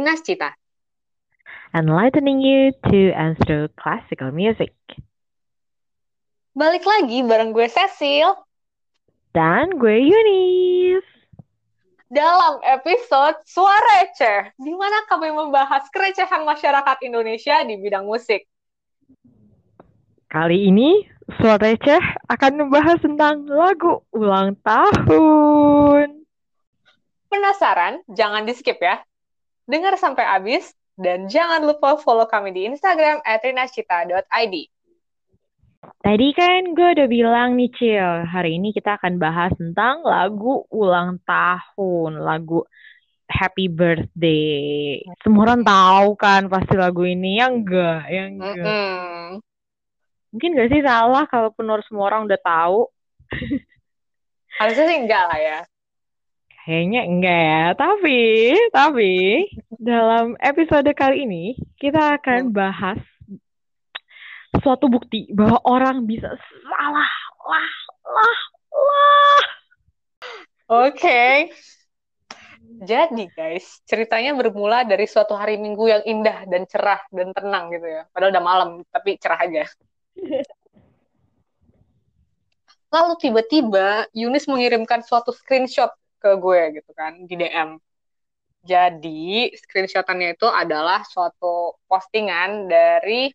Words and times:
Rinas 0.00 0.24
Cita. 0.24 0.56
enlightening 1.76 2.40
you 2.40 2.72
to 2.88 3.12
and 3.12 3.36
through 3.44 3.68
classical 3.76 4.32
music. 4.32 4.72
Balik 6.56 6.82
lagi 6.82 7.22
bareng 7.22 7.54
gue 7.54 7.68
Cecil 7.68 8.32
Dan 9.30 9.76
gue 9.78 10.00
Yunis. 10.00 11.06
dalam 12.10 12.58
episode 12.66 13.38
Suara 13.46 14.02
Receh, 14.02 14.50
di 14.58 14.74
mana 14.74 15.06
kami 15.06 15.30
membahas 15.30 15.86
kerecehan 15.94 16.42
masyarakat 16.42 16.96
Indonesia 17.06 17.62
di 17.62 17.78
bidang 17.78 18.02
musik. 18.02 18.50
Kali 20.26 20.74
ini, 20.74 21.06
Suara 21.38 21.70
Receh 21.70 22.02
akan 22.26 22.66
membahas 22.66 22.98
tentang 22.98 23.46
lagu 23.46 24.02
ulang 24.10 24.58
tahun. 24.66 26.26
Penasaran? 27.30 28.02
Jangan 28.10 28.42
di-skip 28.42 28.82
ya. 28.82 28.98
Dengar 29.68 29.96
sampai 30.00 30.24
habis, 30.24 30.72
dan 31.00 31.28
jangan 31.32 31.64
lupa 31.64 31.96
follow 31.96 32.28
kami 32.28 32.52
di 32.52 32.68
Instagram 32.68 33.24
at 33.24 33.40
rinascita.id. 33.40 34.54
Tadi 35.80 36.28
kan 36.36 36.76
gue 36.76 36.88
udah 36.92 37.08
bilang 37.08 37.56
nih 37.56 37.72
Cil, 37.72 38.28
hari 38.28 38.60
ini 38.60 38.72
kita 38.76 39.00
akan 39.00 39.16
bahas 39.16 39.52
tentang 39.56 40.04
lagu 40.04 40.68
ulang 40.68 41.16
tahun, 41.24 42.20
lagu 42.20 42.64
Happy 43.30 43.70
Birthday. 43.72 45.00
Semua 45.24 45.48
orang 45.48 45.64
tahu 45.64 46.08
kan 46.20 46.50
pasti 46.52 46.74
lagu 46.76 47.06
ini, 47.08 47.40
ya 47.40 47.48
enggak, 47.48 48.02
ya 48.12 48.22
enggak. 48.28 48.60
Mm-mm. 48.60 49.40
Mungkin 50.34 50.50
gak 50.58 50.70
sih 50.70 50.82
salah 50.84 51.24
kalaupun 51.30 51.64
harus 51.70 51.86
semua 51.88 52.12
orang 52.12 52.28
udah 52.28 52.40
tahu? 52.44 52.80
Harusnya 54.60 54.84
sih 54.84 54.98
enggak 55.00 55.24
lah 55.32 55.38
ya. 55.40 55.58
Kayaknya 56.70 57.02
enggak 57.02 57.40
ya, 57.50 57.64
tapi, 57.74 58.20
tapi 58.70 59.14
dalam 59.74 60.38
episode 60.38 60.86
kali 60.94 61.26
ini 61.26 61.58
kita 61.74 62.14
akan 62.14 62.54
bahas 62.54 63.02
suatu 64.62 64.86
bukti 64.86 65.26
bahwa 65.34 65.58
orang 65.66 66.06
bisa 66.06 66.30
salah, 66.62 67.10
lah, 67.42 67.70
lah, 68.06 68.38
lah. 68.70 69.42
Oke. 70.86 71.50
Jadi 72.86 73.26
guys, 73.34 73.82
ceritanya 73.82 74.30
bermula 74.38 74.86
dari 74.86 75.10
suatu 75.10 75.34
hari 75.34 75.58
Minggu 75.58 75.90
yang 75.90 76.06
indah 76.06 76.46
dan 76.46 76.70
cerah 76.70 77.02
dan 77.10 77.34
tenang 77.34 77.74
gitu 77.74 77.98
ya. 77.98 78.06
Padahal 78.14 78.30
udah 78.30 78.44
malam, 78.46 78.86
tapi 78.94 79.18
cerah 79.18 79.42
aja. 79.42 79.66
Lalu 82.94 83.12
tiba-tiba 83.18 84.06
Yunis 84.14 84.46
mengirimkan 84.46 85.02
suatu 85.02 85.34
screenshot 85.34 85.90
ke 86.20 86.36
gue 86.36 86.60
gitu 86.76 86.90
kan 86.92 87.24
di 87.24 87.34
DM. 87.34 87.80
Jadi 88.60 89.48
screenshotannya 89.56 90.36
itu 90.36 90.44
adalah 90.44 91.00
suatu 91.08 91.80
postingan 91.88 92.68
dari 92.68 93.32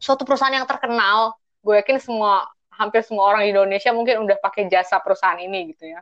suatu 0.00 0.24
perusahaan 0.24 0.56
yang 0.56 0.64
terkenal. 0.64 1.36
Gue 1.60 1.80
yakin 1.84 2.00
semua 2.00 2.48
hampir 2.72 3.04
semua 3.04 3.30
orang 3.30 3.44
di 3.46 3.52
Indonesia 3.52 3.92
mungkin 3.92 4.24
udah 4.24 4.40
pakai 4.40 4.66
jasa 4.72 4.96
perusahaan 5.04 5.38
ini 5.38 5.76
gitu 5.76 5.92
ya. 5.92 6.00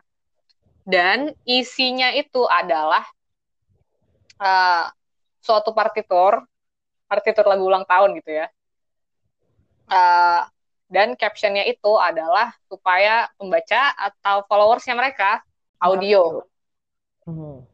Dan 0.87 1.35
isinya 1.47 2.15
itu 2.15 2.47
adalah 2.47 3.03
uh, 4.39 4.87
suatu 5.43 5.75
partitur, 5.75 6.43
partitur 7.11 7.47
lagu 7.47 7.67
ulang 7.67 7.87
tahun 7.87 8.19
gitu 8.23 8.39
ya. 8.39 8.47
Uh, 9.91 10.47
dan 10.93 11.17
captionnya 11.19 11.65
itu 11.65 11.93
adalah 11.99 12.53
supaya 12.69 13.27
pembaca 13.41 13.97
atau 13.97 14.45
followersnya 14.45 14.93
mereka 14.93 15.43
audio. 15.83 16.47
Hmm. 17.27 17.67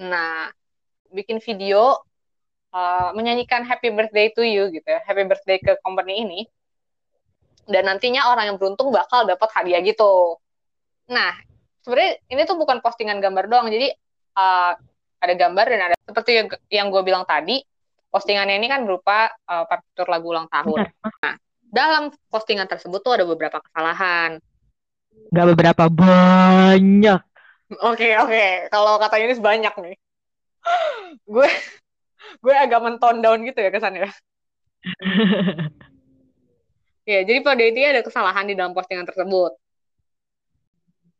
Nah, 0.00 0.48
bikin 1.12 1.44
video 1.44 2.00
uh, 2.72 3.12
menyanyikan 3.12 3.68
Happy 3.68 3.92
Birthday 3.92 4.32
to 4.32 4.40
you 4.40 4.72
gitu 4.72 4.88
ya, 4.88 5.04
Happy 5.04 5.28
Birthday 5.28 5.60
ke 5.60 5.76
company 5.84 6.24
ini. 6.24 6.40
Dan 7.68 7.86
nantinya 7.86 8.32
orang 8.32 8.50
yang 8.50 8.56
beruntung 8.56 8.90
bakal 8.90 9.28
dapat 9.28 9.46
hadiah 9.54 9.84
gitu. 9.84 10.40
Nah, 11.12 11.36
sebenarnya 11.84 12.18
ini 12.32 12.42
tuh 12.48 12.56
bukan 12.58 12.80
postingan 12.80 13.20
gambar 13.20 13.46
doang, 13.46 13.68
jadi 13.68 13.92
uh, 14.34 14.72
ada 15.20 15.34
gambar 15.36 15.66
dan 15.68 15.80
ada 15.92 15.96
seperti 16.00 16.30
yang, 16.40 16.48
yang 16.72 16.86
gue 16.88 17.02
bilang 17.04 17.28
tadi, 17.28 17.60
postingannya 18.10 18.58
ini 18.58 18.66
kan 18.66 18.82
berupa 18.88 19.30
uh, 19.46 19.68
partitur 19.68 20.08
lagu 20.10 20.32
ulang 20.32 20.48
tahun. 20.50 20.88
Bentar. 20.90 21.36
Dalam 21.70 22.10
postingan 22.26 22.66
tersebut 22.66 22.98
tuh 22.98 23.14
ada 23.14 23.22
beberapa 23.22 23.62
kesalahan. 23.62 24.42
Gak 25.30 25.46
beberapa 25.54 25.86
banyak. 25.86 27.20
Oke 27.70 28.18
oke, 28.18 28.66
kalau 28.66 28.98
kata 28.98 29.22
Yunis 29.22 29.38
banyak 29.38 29.70
nih. 29.78 29.94
gue 31.34 31.48
gue 32.42 32.54
agak 32.54 32.82
menton 32.82 33.22
down 33.22 33.46
gitu 33.46 33.62
ya 33.62 33.70
kesannya. 33.70 34.10
Ya, 37.06 37.20
jadi 37.28 37.38
pada 37.46 37.62
intinya 37.62 37.94
ada 37.94 38.02
kesalahan 38.02 38.50
di 38.50 38.58
dalam 38.58 38.74
postingan 38.74 39.06
tersebut. 39.06 39.54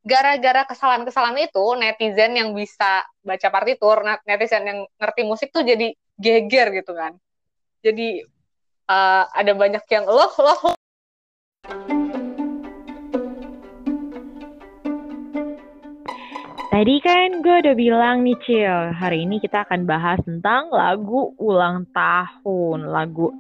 Gara-gara 0.01 0.65
kesalahan-kesalahan 0.67 1.39
itu, 1.45 1.65
netizen 1.77 2.33
yang 2.35 2.51
bisa 2.57 3.05
baca 3.23 3.49
partitur, 3.53 4.03
netizen 4.27 4.65
yang 4.67 4.79
ngerti 4.97 5.23
musik 5.23 5.55
tuh 5.55 5.63
jadi 5.63 5.93
geger 6.19 6.83
gitu 6.83 6.97
kan. 6.97 7.15
Jadi 7.85 8.27
uh, 8.91 9.25
ada 9.31 9.53
banyak 9.55 9.85
yang 9.87 10.09
loh 10.09 10.35
loh 10.35 12.00
Tadi 16.71 17.03
kan 17.03 17.43
gue 17.43 17.57
udah 17.67 17.75
bilang 17.75 18.23
nih 18.23 18.39
Cil, 18.47 18.95
hari 18.95 19.27
ini 19.27 19.43
kita 19.43 19.67
akan 19.67 19.91
bahas 19.91 20.23
tentang 20.23 20.71
lagu 20.71 21.35
ulang 21.43 21.83
tahun, 21.91 22.87
lagu 22.87 23.35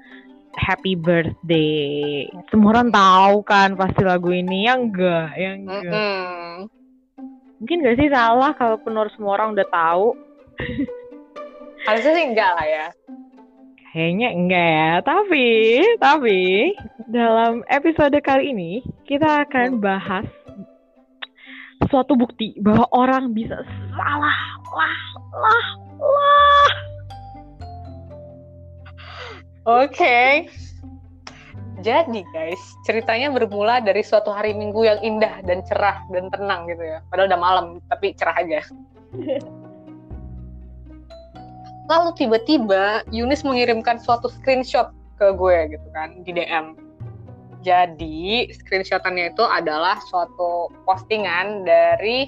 Happy 0.58 0.98
Birthday. 0.98 2.26
Semua 2.50 2.74
orang 2.74 2.90
tahu 2.90 3.46
kan 3.46 3.78
pasti 3.78 4.02
lagu 4.02 4.34
ini, 4.34 4.66
ya 4.66 4.74
enggak, 4.74 5.30
ya 5.38 5.50
enggak. 5.54 5.94
Mm-mm. 5.94 6.50
Mungkin 7.62 7.86
gak 7.86 8.02
sih 8.02 8.10
salah 8.10 8.50
kalaupun 8.58 8.98
harus 8.98 9.14
semua 9.14 9.38
orang 9.38 9.54
udah 9.54 9.68
tahu? 9.70 10.18
harusnya 11.86 12.12
sih 12.18 12.26
enggak 12.34 12.50
lah 12.50 12.66
ya. 12.66 12.86
Kayaknya 13.94 14.28
enggak 14.34 14.68
ya, 14.74 14.92
tapi, 15.06 15.46
tapi 16.02 16.40
dalam 17.06 17.62
episode 17.70 18.18
kali 18.26 18.50
ini 18.50 18.82
kita 19.06 19.46
akan 19.46 19.78
bahas 19.78 20.26
suatu 21.88 22.12
bukti 22.12 22.52
bahwa 22.60 22.84
orang 22.92 23.32
bisa 23.32 23.64
salah, 23.96 24.40
lah, 24.76 24.96
lah, 25.32 25.66
lah. 26.02 26.68
Oke. 29.84 30.48
Jadi 31.80 32.20
guys, 32.36 32.60
ceritanya 32.84 33.32
bermula 33.32 33.80
dari 33.80 34.04
suatu 34.04 34.28
hari 34.28 34.52
Minggu 34.52 34.84
yang 34.84 35.00
indah 35.00 35.40
dan 35.48 35.64
cerah 35.64 36.04
dan 36.12 36.28
tenang 36.28 36.68
gitu 36.68 36.84
ya. 36.84 37.00
Padahal 37.08 37.32
udah 37.32 37.40
malam, 37.40 37.66
tapi 37.88 38.12
cerah 38.12 38.36
aja. 38.36 38.60
Lalu 41.88 42.10
tiba-tiba 42.20 43.00
Yunis 43.08 43.40
mengirimkan 43.40 43.96
suatu 43.96 44.28
screenshot 44.28 44.92
ke 45.16 45.32
gue 45.32 45.72
gitu 45.72 45.88
kan 45.96 46.20
di 46.20 46.36
DM. 46.36 46.89
Jadi 47.60 48.48
screenshotannya 48.56 49.36
itu 49.36 49.44
adalah 49.44 50.00
suatu 50.08 50.72
postingan 50.88 51.68
dari 51.68 52.24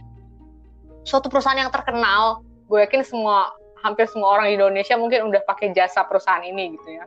suatu 1.08 1.32
perusahaan 1.32 1.56
yang 1.56 1.72
terkenal. 1.72 2.44
Gue 2.68 2.84
yakin 2.84 3.00
semua 3.00 3.52
hampir 3.80 4.06
semua 4.08 4.38
orang 4.38 4.52
di 4.52 4.54
Indonesia 4.60 4.94
mungkin 4.94 5.32
udah 5.32 5.42
pakai 5.48 5.72
jasa 5.72 6.04
perusahaan 6.04 6.44
ini 6.44 6.76
gitu 6.76 6.88
ya. 7.00 7.04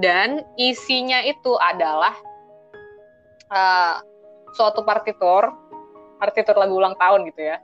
Dan 0.00 0.44
isinya 0.60 1.24
itu 1.24 1.56
adalah 1.56 2.12
uh, 3.52 4.00
suatu 4.56 4.84
partitur, 4.84 5.52
partitur 6.20 6.56
lagu 6.56 6.76
ulang 6.76 6.96
tahun 6.96 7.28
gitu 7.32 7.52
ya. 7.52 7.60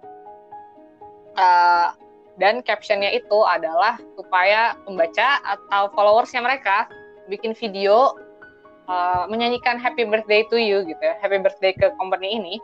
Uh, 1.32 1.96
dan 2.40 2.64
captionnya 2.64 3.12
itu 3.12 3.38
adalah 3.44 4.00
supaya 4.16 4.76
pembaca 4.84 5.40
atau 5.44 5.92
followersnya 5.92 6.40
mereka 6.40 6.88
bikin 7.28 7.52
video 7.52 8.16
uh, 8.92 9.24
menyanyikan 9.32 9.80
Happy 9.80 10.04
Birthday 10.04 10.44
to 10.52 10.60
you 10.60 10.84
gitu 10.84 11.00
ya, 11.00 11.16
Happy 11.24 11.40
Birthday 11.40 11.72
ke 11.72 11.88
company 11.96 12.36
ini. 12.36 12.54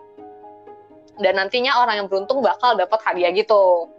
Dan 1.19 1.41
nantinya 1.41 1.83
orang 1.83 2.05
yang 2.05 2.07
beruntung 2.07 2.45
bakal 2.45 2.79
dapat 2.79 3.01
hadiah 3.03 3.35
gitu. 3.35 3.91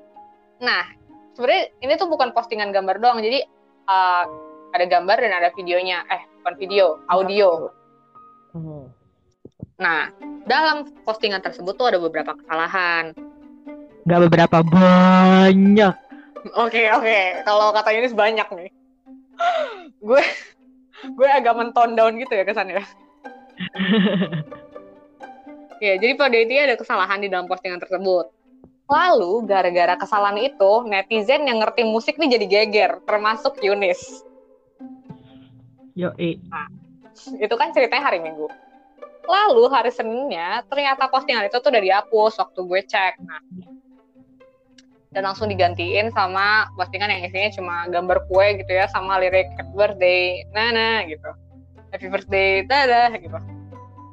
Nah, 0.63 0.87
sebenarnya 1.35 1.73
ini 1.83 1.93
tuh 1.99 2.07
bukan 2.07 2.31
postingan 2.31 2.71
gambar 2.71 3.01
doang, 3.01 3.19
jadi 3.19 3.43
uh, 3.89 4.23
ada 4.71 4.85
gambar 4.87 5.17
dan 5.19 5.33
ada 5.35 5.49
videonya. 5.57 6.05
Eh, 6.07 6.21
bukan 6.39 6.55
video, 6.55 7.01
audio. 7.11 7.73
Hmm. 8.55 8.87
Nah, 9.79 10.11
dalam 10.47 10.87
postingan 11.03 11.43
tersebut 11.43 11.75
tuh 11.75 11.91
ada 11.91 11.99
beberapa 11.99 12.35
kesalahan. 12.39 13.11
Gak 14.07 14.21
beberapa 14.31 14.63
banyak. 14.63 15.95
Oke 16.55 16.87
oke, 16.95 17.43
kalau 17.43 17.75
kata 17.75 17.91
Yunis 17.91 18.15
banyak 18.15 18.47
nih. 18.55 18.71
gue 20.07 20.23
gue 21.13 21.29
agak 21.29 21.55
menton 21.57 21.97
down 21.97 22.13
gitu 22.17 22.33
ya 22.33 22.43
kesannya. 22.45 22.83
Ya, 25.79 25.95
jadi 25.95 26.11
pada 26.19 26.35
intinya 26.35 26.63
ada 26.67 26.75
kesalahan 26.75 27.23
di 27.23 27.31
dalam 27.31 27.47
postingan 27.47 27.79
tersebut. 27.79 28.27
Lalu 28.91 29.47
gara-gara 29.47 29.95
kesalahan 29.95 30.35
itu, 30.43 30.71
netizen 30.83 31.47
yang 31.47 31.63
ngerti 31.63 31.87
musik 31.87 32.19
nih 32.19 32.35
jadi 32.35 32.45
geger, 32.51 32.91
termasuk 33.07 33.55
Yunis. 33.63 34.27
Yo, 35.95 36.11
eh. 36.19 36.35
Nah, 36.51 36.67
itu 37.39 37.55
kan 37.55 37.71
ceritanya 37.71 38.11
hari 38.11 38.19
Minggu. 38.19 38.51
Lalu 39.23 39.71
hari 39.71 39.91
Seninnya, 39.95 40.67
ternyata 40.67 41.07
postingan 41.07 41.47
itu 41.47 41.55
tuh 41.63 41.71
udah 41.71 41.83
dihapus 41.83 42.33
waktu 42.43 42.59
gue 42.59 42.81
cek. 42.83 43.13
Nah, 43.23 43.39
dan 45.09 45.25
langsung 45.25 45.49
digantiin 45.49 46.13
sama 46.13 46.69
postingan 46.77 47.09
yang 47.09 47.25
isinya 47.25 47.49
cuma 47.53 47.75
gambar 47.89 48.29
kue 48.29 48.61
gitu 48.61 48.71
ya, 48.77 48.85
sama 48.93 49.17
lirik 49.17 49.49
happy 49.57 49.73
birthday, 49.73 50.45
nana 50.53 51.05
gitu. 51.09 51.29
Happy 51.89 52.07
birthday, 52.07 52.61
dadah 52.65 53.17
gitu. 53.17 53.37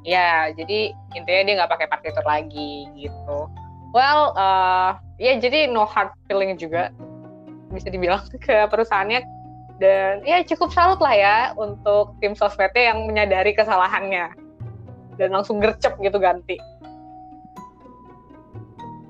Ya, 0.07 0.49
jadi 0.55 0.95
intinya 1.13 1.41
dia 1.45 1.53
nggak 1.61 1.71
pakai 1.71 1.87
partitur 1.91 2.23
lagi 2.25 2.87
gitu 2.95 3.51
well 3.97 4.35
uh, 4.35 4.97
ya 5.17 5.37
jadi 5.39 5.71
no 5.71 5.89
hard 5.89 6.11
feeling 6.27 6.53
juga 6.59 6.91
bisa 7.71 7.89
dibilang 7.91 8.23
ke 8.45 8.67
perusahaannya 8.67 9.25
dan 9.77 10.25
ya 10.25 10.41
cukup 10.41 10.73
salut 10.73 10.97
lah 10.97 11.13
ya 11.13 11.37
untuk 11.53 12.17
tim 12.21 12.33
sosmednya 12.33 12.93
yang 12.93 13.05
menyadari 13.05 13.53
kesalahannya 13.53 14.33
dan 15.21 15.29
langsung 15.33 15.61
gercep 15.61 15.93
gitu 16.01 16.17
ganti 16.17 16.57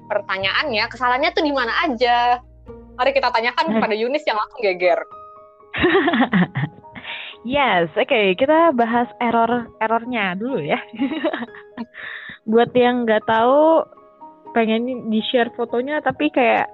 pertanyaannya 0.07 0.83
kesalahannya 0.89 1.31
tuh 1.35 1.43
di 1.43 1.53
mana 1.53 1.73
aja? 1.85 2.39
Mari 2.97 3.13
kita 3.13 3.29
tanyakan 3.29 3.77
kepada 3.77 3.93
Yunis 3.93 4.25
yang 4.25 4.39
langsung 4.39 4.61
geger. 4.63 4.99
Yes 7.47 7.87
oke 7.95 8.11
okay. 8.11 8.35
kita 8.35 8.75
bahas 8.75 9.07
error 9.23 9.71
errornya 9.79 10.35
dulu 10.35 10.59
ya. 10.59 10.75
Buat 12.51 12.75
yang 12.75 13.07
nggak 13.07 13.23
tahu 13.23 13.87
pengen 14.51 15.07
di 15.07 15.23
share 15.31 15.47
fotonya 15.55 16.03
tapi 16.03 16.27
kayak 16.27 16.67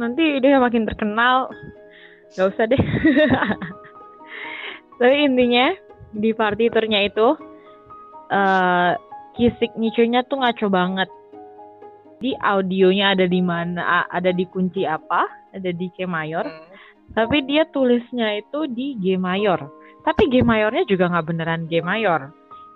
nanti 0.00 0.40
dia 0.40 0.56
makin 0.56 0.88
terkenal 0.88 1.52
nggak 2.32 2.48
usah 2.56 2.64
deh. 2.72 2.80
Tapi 5.00 5.16
intinya 5.28 5.76
di 6.12 6.32
partiturnya 6.32 7.04
itu 7.04 7.36
uh, 8.32 8.92
key 9.36 9.52
signature-nya 9.60 10.24
tuh 10.28 10.40
ngaco 10.40 10.66
banget 10.72 11.08
di 12.20 12.36
audionya 12.36 13.16
ada 13.16 13.26
di 13.26 13.40
mana 13.40 14.04
ada 14.12 14.30
di 14.30 14.44
kunci 14.46 14.84
apa 14.84 15.24
ada 15.56 15.70
di 15.72 15.88
G 15.96 16.04
mayor 16.04 16.44
hmm. 16.44 17.16
tapi 17.16 17.42
dia 17.48 17.64
tulisnya 17.72 18.38
itu 18.38 18.68
di 18.70 18.94
G 19.00 19.16
mayor 19.16 19.72
tapi 20.04 20.28
G 20.28 20.44
mayornya 20.44 20.84
juga 20.84 21.08
nggak 21.08 21.26
beneran 21.26 21.64
G 21.66 21.80
mayor 21.80 22.30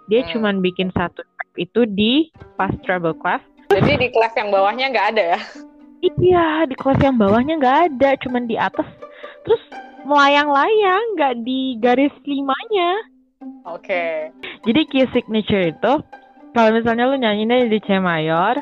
dia 0.08 0.25
hmm. 0.25 0.31
cuman 0.32 0.55
bikin 0.64 0.88
satu 0.96 1.23
itu 1.55 1.87
di 1.87 2.32
pas 2.56 2.73
treble 2.82 3.14
clef 3.20 3.44
jadi 3.75 3.99
di 3.99 4.08
kelas 4.12 4.35
yang 4.38 4.49
bawahnya 4.55 4.87
nggak 4.93 5.08
ada 5.17 5.25
ya? 5.35 5.41
Iya, 6.05 6.69
di 6.69 6.75
kelas 6.76 7.00
yang 7.00 7.17
bawahnya 7.17 7.55
nggak 7.56 7.79
ada, 7.91 8.11
cuman 8.20 8.44
di 8.44 8.61
atas. 8.61 8.87
Terus 9.49 9.62
melayang-layang, 10.05 11.05
nggak 11.17 11.35
di 11.43 11.81
garis 11.81 12.12
limanya. 12.29 12.91
Oke. 13.64 13.88
Okay. 13.88 14.12
Jadi 14.69 14.81
key 14.93 15.05
signature 15.17 15.73
itu, 15.73 15.93
kalau 16.52 16.70
misalnya 16.76 17.08
lu 17.08 17.17
nyanyinya 17.17 17.67
di 17.67 17.81
C 17.82 17.96
mayor, 17.99 18.61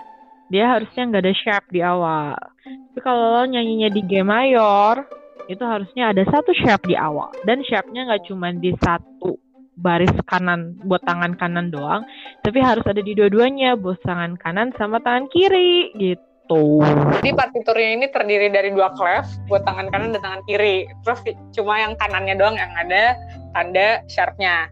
dia 0.53 0.69
harusnya 0.69 1.09
nggak 1.09 1.25
ada 1.25 1.35
sharp 1.35 1.65
di 1.73 1.81
awal. 1.81 2.37
Tapi 2.61 3.01
kalau 3.01 3.41
lo 3.41 3.43
nyanyinya 3.49 3.89
di 3.89 4.05
G 4.05 4.21
mayor, 4.21 5.09
itu 5.49 5.65
harusnya 5.65 6.13
ada 6.13 6.29
satu 6.29 6.53
sharp 6.53 6.85
di 6.85 6.93
awal. 6.93 7.33
Dan 7.49 7.65
sharpnya 7.65 8.05
nggak 8.05 8.29
cuma 8.29 8.53
di 8.53 8.77
satu 8.77 9.41
baris 9.81 10.13
kanan 10.29 10.77
buat 10.85 11.01
tangan 11.09 11.41
kanan 11.41 11.73
doang, 11.73 12.05
tapi 12.45 12.61
harus 12.61 12.85
ada 12.85 13.01
di 13.01 13.17
dua-duanya, 13.17 13.81
buat 13.81 13.97
tangan 14.05 14.37
kanan 14.37 14.77
sama 14.77 15.01
tangan 15.01 15.33
kiri 15.33 15.97
gitu. 15.97 16.85
Jadi 17.17 17.33
partiturnya 17.33 17.91
ini 17.97 18.07
terdiri 18.13 18.53
dari 18.53 18.77
dua 18.77 18.93
clef 18.93 19.25
buat 19.49 19.65
tangan 19.65 19.89
kanan 19.89 20.13
dan 20.13 20.21
tangan 20.21 20.43
kiri. 20.45 20.85
Terus 21.01 21.25
cuma 21.57 21.81
yang 21.81 21.97
kanannya 21.97 22.37
doang 22.37 22.61
yang 22.61 22.71
ada 22.77 23.17
tanda 23.57 24.05
sharpnya. 24.13 24.69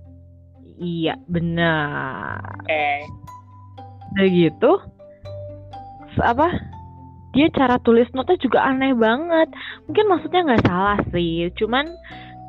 Iya, 0.76 1.16
benar. 1.24 2.44
Oke. 2.60 2.68
Okay. 2.68 2.96
Udah 4.10 4.26
gitu, 4.26 4.70
apa 6.18 6.50
dia 7.30 7.46
cara 7.54 7.78
tulis 7.78 8.10
notnya 8.10 8.34
juga 8.42 8.66
aneh 8.66 8.90
banget. 8.96 9.54
Mungkin 9.86 10.04
maksudnya 10.10 10.40
nggak 10.42 10.66
salah 10.66 10.98
sih, 11.14 11.46
cuman 11.54 11.86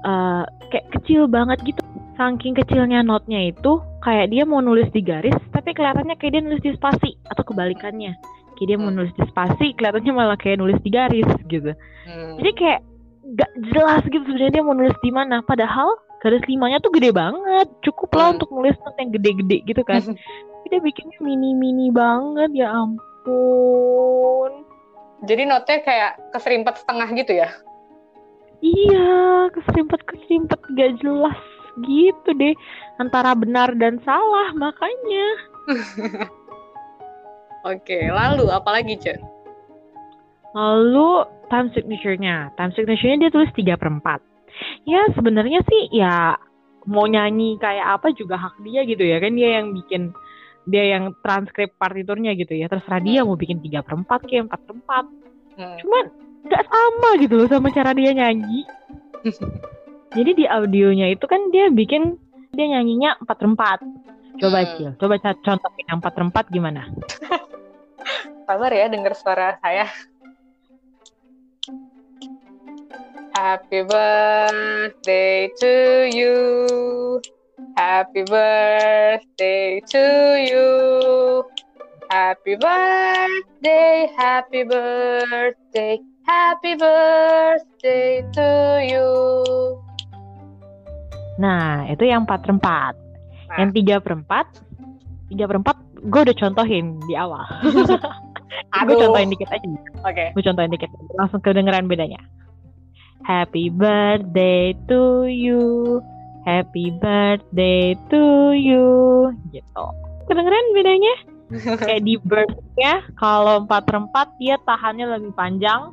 uh, 0.05 0.43
kayak 0.73 0.89
kecil 0.97 1.29
banget 1.29 1.61
gitu 1.65 1.81
saking 2.17 2.53
kecilnya 2.53 3.01
notnya 3.01 3.49
itu 3.49 3.81
kayak 4.05 4.29
dia 4.29 4.43
mau 4.45 4.61
nulis 4.61 4.89
di 4.93 5.01
garis 5.01 5.37
tapi 5.53 5.73
kelihatannya 5.73 6.17
kayak 6.17 6.37
dia 6.37 6.43
nulis 6.43 6.61
di 6.61 6.71
spasi 6.77 7.17
atau 7.29 7.43
kebalikannya 7.45 8.13
kayak 8.57 8.67
dia 8.67 8.77
mau 8.77 8.93
hmm. 8.93 8.97
nulis 9.01 9.13
di 9.17 9.23
spasi 9.29 9.73
kelihatannya 9.77 10.13
malah 10.13 10.37
kayak 10.37 10.61
nulis 10.61 10.77
di 10.85 10.89
garis 10.93 11.29
gitu 11.49 11.71
hmm. 11.73 12.37
jadi 12.41 12.51
kayak 12.53 12.79
gak 13.37 13.51
jelas 13.73 14.01
gitu 14.05 14.21
sebenarnya 14.21 14.53
dia 14.59 14.63
mau 14.65 14.75
nulis 14.77 14.97
di 15.01 15.11
mana 15.13 15.41
padahal 15.45 15.89
garis 16.21 16.45
limanya 16.45 16.77
tuh 16.77 16.93
gede 16.93 17.09
banget 17.09 17.67
cukup 17.85 18.09
lah 18.13 18.25
hmm. 18.29 18.35
untuk 18.37 18.49
nulis 18.53 18.75
not 18.85 18.95
yang 19.01 19.09
gede-gede 19.13 19.57
gitu 19.65 19.81
kan 19.81 20.01
dia 20.71 20.79
bikinnya 20.79 21.19
mini-mini 21.19 21.91
banget 21.91 22.53
ya 22.55 22.71
ampun 22.71 23.10
jadi 25.21 25.43
notnya 25.45 25.79
kayak 25.85 26.11
keserimpet 26.33 26.75
setengah 26.81 27.07
gitu 27.13 27.33
ya 27.37 27.49
iya 28.65 29.47
keserimpet 29.53 30.01
keserimpet 30.05 30.59
gak 30.73 30.91
jelas 31.01 31.39
gitu 31.79 32.29
deh 32.35 32.55
antara 32.99 33.31
benar 33.31 33.71
dan 33.79 34.01
salah 34.03 34.51
makanya. 34.53 35.27
Oke, 37.71 38.09
lalu 38.09 38.49
apa 38.49 38.69
lagi 38.73 38.97
Cek? 38.97 39.21
Lalu 40.57 41.23
time 41.47 41.69
signature-nya. 41.71 42.51
Time 42.57 42.73
signature-nya 42.75 43.27
dia 43.27 43.31
tulis 43.31 43.51
3 43.53 43.77
per 43.77 43.89
4. 43.89 44.89
Ya 44.89 45.01
sebenarnya 45.13 45.61
sih 45.63 45.95
ya 45.95 46.35
mau 46.89 47.05
nyanyi 47.05 47.61
kayak 47.61 48.01
apa 48.01 48.09
juga 48.17 48.41
hak 48.41 48.57
dia 48.65 48.81
gitu 48.89 49.05
ya 49.05 49.21
kan 49.21 49.37
dia 49.37 49.61
yang 49.61 49.69
bikin 49.77 50.09
dia 50.71 50.95
yang 50.97 51.11
transkrip 51.19 51.75
partiturnya 51.75 52.31
gitu 52.39 52.55
ya 52.55 52.71
terserah 52.71 53.03
dia 53.03 53.27
mau 53.27 53.35
bikin 53.35 53.59
3 53.59 53.83
per 53.83 53.93
4 53.99 54.07
kayak 54.31 54.43
4 54.47 54.55
per 54.65 54.75
4 54.79 55.59
hmm. 55.59 55.77
cuman 55.83 56.05
nggak 56.41 56.63
sama 56.65 57.09
gitu 57.21 57.33
loh 57.37 57.47
sama 57.51 57.67
cara 57.69 57.91
dia 57.91 58.15
nyanyi 58.15 58.63
Jadi 60.11 60.43
di 60.43 60.45
audionya 60.47 61.07
itu 61.07 61.23
kan 61.23 61.47
dia 61.55 61.71
bikin 61.71 62.19
dia 62.51 62.67
nyanyinya 62.67 63.15
empat 63.23 63.37
rempat. 63.39 63.79
Coba 64.43 64.59
hmm. 64.59 64.69
Cil, 64.75 64.91
coba 64.99 65.15
contohin 65.39 65.85
yang 65.87 65.99
empat 66.03 66.15
rempat 66.19 66.45
gimana? 66.51 66.91
Sabar 68.47 68.71
ya 68.75 68.91
dengar 68.91 69.15
suara 69.15 69.55
saya. 69.63 69.87
Happy 73.31 73.87
birthday 73.87 75.47
to 75.55 75.73
you. 76.11 76.35
Happy 77.81 78.21
birthday 78.29 79.81
to 79.89 80.05
you. 80.37 80.69
Happy 82.13 82.53
birthday, 82.53 84.05
happy 84.13 84.61
birthday, 84.69 85.97
happy 86.29 86.77
birthday 86.77 88.21
to 88.37 88.49
you. 88.85 89.09
Nah, 91.41 91.89
itu 91.89 92.05
yang 92.05 92.29
4 92.29 92.45
per 92.45 92.53
4. 92.53 92.61
Nah. 92.61 93.57
Yang 93.57 93.69
3 93.81 93.97
per 93.97 94.13
4, 94.13 95.33
3 95.33 95.49
per 95.49 95.57
4 95.65 96.05
gue 96.05 96.21
udah 96.21 96.37
contohin 96.37 97.01
di 97.09 97.17
awal. 97.17 97.49
gue 98.85 98.93
contohin 98.93 99.33
dikit 99.33 99.49
aja. 99.49 99.65
Oke. 99.65 99.81
Okay. 100.05 100.27
Gue 100.37 100.43
contohin 100.45 100.69
dikit. 100.69 100.89
Langsung 101.17 101.41
kedengeran 101.41 101.89
bedanya. 101.89 102.21
Happy 103.25 103.73
birthday 103.73 104.77
to 104.85 105.25
you. 105.25 105.97
Happy 106.43 106.89
birthday 106.97 107.93
to 108.09 108.55
you. 108.57 108.89
Gitu. 109.53 109.85
Kedengeran 110.25 110.65
bedanya? 110.73 111.13
Kayak 111.83 112.01
di 112.07 112.15
burst-nya, 112.23 113.03
kalau 113.19 113.67
4 113.67 113.83
per 113.83 113.95
4 114.07 114.39
dia 114.39 114.55
tahannya 114.63 115.05
lebih 115.19 115.35
panjang. 115.35 115.91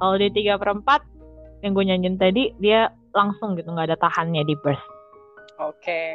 Kalau 0.00 0.14
di 0.16 0.28
3 0.32 0.56
per 0.56 0.68
4, 0.80 1.62
yang 1.62 1.72
gue 1.76 1.84
nyanyiin 1.84 2.16
tadi, 2.16 2.50
dia 2.58 2.88
langsung 3.14 3.54
gitu 3.54 3.70
nggak 3.70 3.92
ada 3.92 3.98
tahannya 4.00 4.42
di 4.42 4.56
burst. 4.64 4.82
Oke. 5.60 5.84
Okay. 5.84 6.14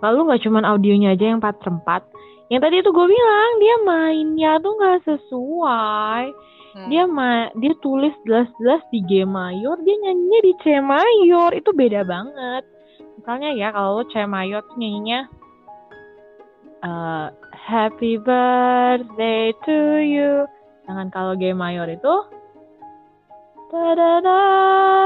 Lalu 0.00 0.30
nggak 0.30 0.42
cuma 0.46 0.64
audionya 0.64 1.12
aja 1.12 1.34
yang 1.34 1.38
4 1.42 1.60
per 1.60 1.70
4. 1.70 2.52
Yang 2.52 2.60
tadi 2.60 2.76
itu 2.80 2.90
gue 2.92 3.06
bilang 3.08 3.50
dia 3.60 3.76
mainnya 3.82 4.52
tuh 4.60 4.72
nggak 4.76 5.00
sesuai. 5.08 6.24
Hmm. 6.74 6.88
Dia 6.90 7.06
ma 7.06 7.48
dia 7.54 7.72
tulis 7.78 8.12
jelas-jelas 8.26 8.82
di 8.90 9.00
G 9.06 9.22
mayor, 9.22 9.78
dia 9.86 9.96
nyanyinya 10.02 10.40
di 10.42 10.52
C 10.60 10.64
mayor. 10.82 11.50
Itu 11.54 11.70
beda 11.70 12.02
banget. 12.02 12.73
Misalnya 13.24 13.56
ya 13.56 13.72
kalau 13.72 13.96
lo 13.96 14.04
C 14.12 14.20
mayor 14.28 14.60
tuh 14.68 14.76
nyanyinya 14.76 15.32
uh, 16.84 17.32
Happy 17.56 18.20
birthday 18.20 19.48
to 19.64 20.04
you. 20.04 20.44
Sedangkan 20.84 21.08
kalau 21.08 21.32
G 21.32 21.56
mayor 21.56 21.88
itu 21.88 22.14
da 23.72 23.96
da 23.96 24.12
da 24.20 24.40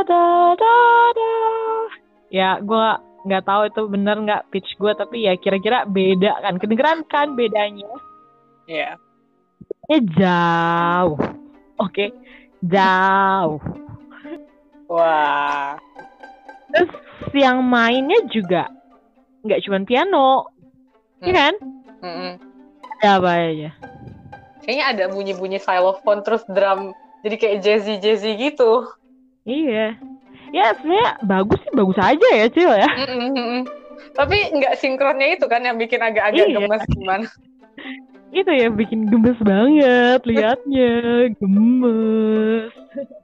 da 0.02 0.24
da 0.58 0.76
da 1.14 1.32
ya 2.28 2.58
gue 2.58 2.88
nggak 3.24 3.46
tahu 3.46 3.62
itu 3.70 3.82
bener 3.86 4.18
nggak 4.18 4.50
pitch 4.52 4.76
gue 4.76 4.92
tapi 4.92 5.24
ya 5.24 5.38
kira-kira 5.40 5.88
beda 5.88 6.42
kan 6.42 6.60
kedengeran 6.60 7.00
kan 7.08 7.32
bedanya 7.32 7.88
Iya. 8.68 9.00
Yeah. 9.88 9.88
Ya 9.88 9.98
jauh. 10.20 11.16
Oke, 11.80 12.12
jauh. 12.60 13.56
Wah. 14.84 15.87
Terus 16.68 16.90
yang 17.32 17.64
mainnya 17.64 18.20
juga 18.28 18.68
nggak 19.42 19.62
cuma 19.64 19.78
piano, 19.82 20.48
iya 21.20 21.28
Hmm. 21.28 21.34
kan? 21.34 21.54
Mm-mm. 21.98 22.32
Ada 22.98 23.08
apa 23.18 23.30
aja? 23.34 23.70
Kayaknya 24.62 24.84
ada 24.92 25.04
bunyi-bunyi 25.08 25.58
xylophone 25.58 26.20
terus 26.20 26.44
drum 26.46 26.92
jadi 27.24 27.36
kayak 27.36 27.58
jazzy 27.64 27.94
jazzy 27.98 28.36
gitu. 28.36 28.84
Iya. 29.42 29.96
Ya 30.48 30.72
sebenarnya 30.76 31.20
bagus 31.24 31.58
sih 31.60 31.72
bagus 31.72 31.98
aja 31.98 32.28
ya 32.32 32.46
Cil 32.48 32.72
ya. 32.72 32.88
Mm-mm, 32.88 33.28
mm-mm. 33.32 33.62
Tapi 34.12 34.36
nggak 34.54 34.76
sinkronnya 34.78 35.36
itu 35.36 35.46
kan 35.48 35.64
yang 35.64 35.76
bikin 35.76 36.00
agak-agak 36.00 36.46
Iya. 36.48 36.56
gemes 36.58 36.84
gimana? 36.92 37.26
Itu 38.28 38.52
ya 38.52 38.68
bikin 38.68 39.08
gemes 39.08 39.40
banget 39.40 40.20
liatnya, 40.28 40.92
gemes. 41.40 42.72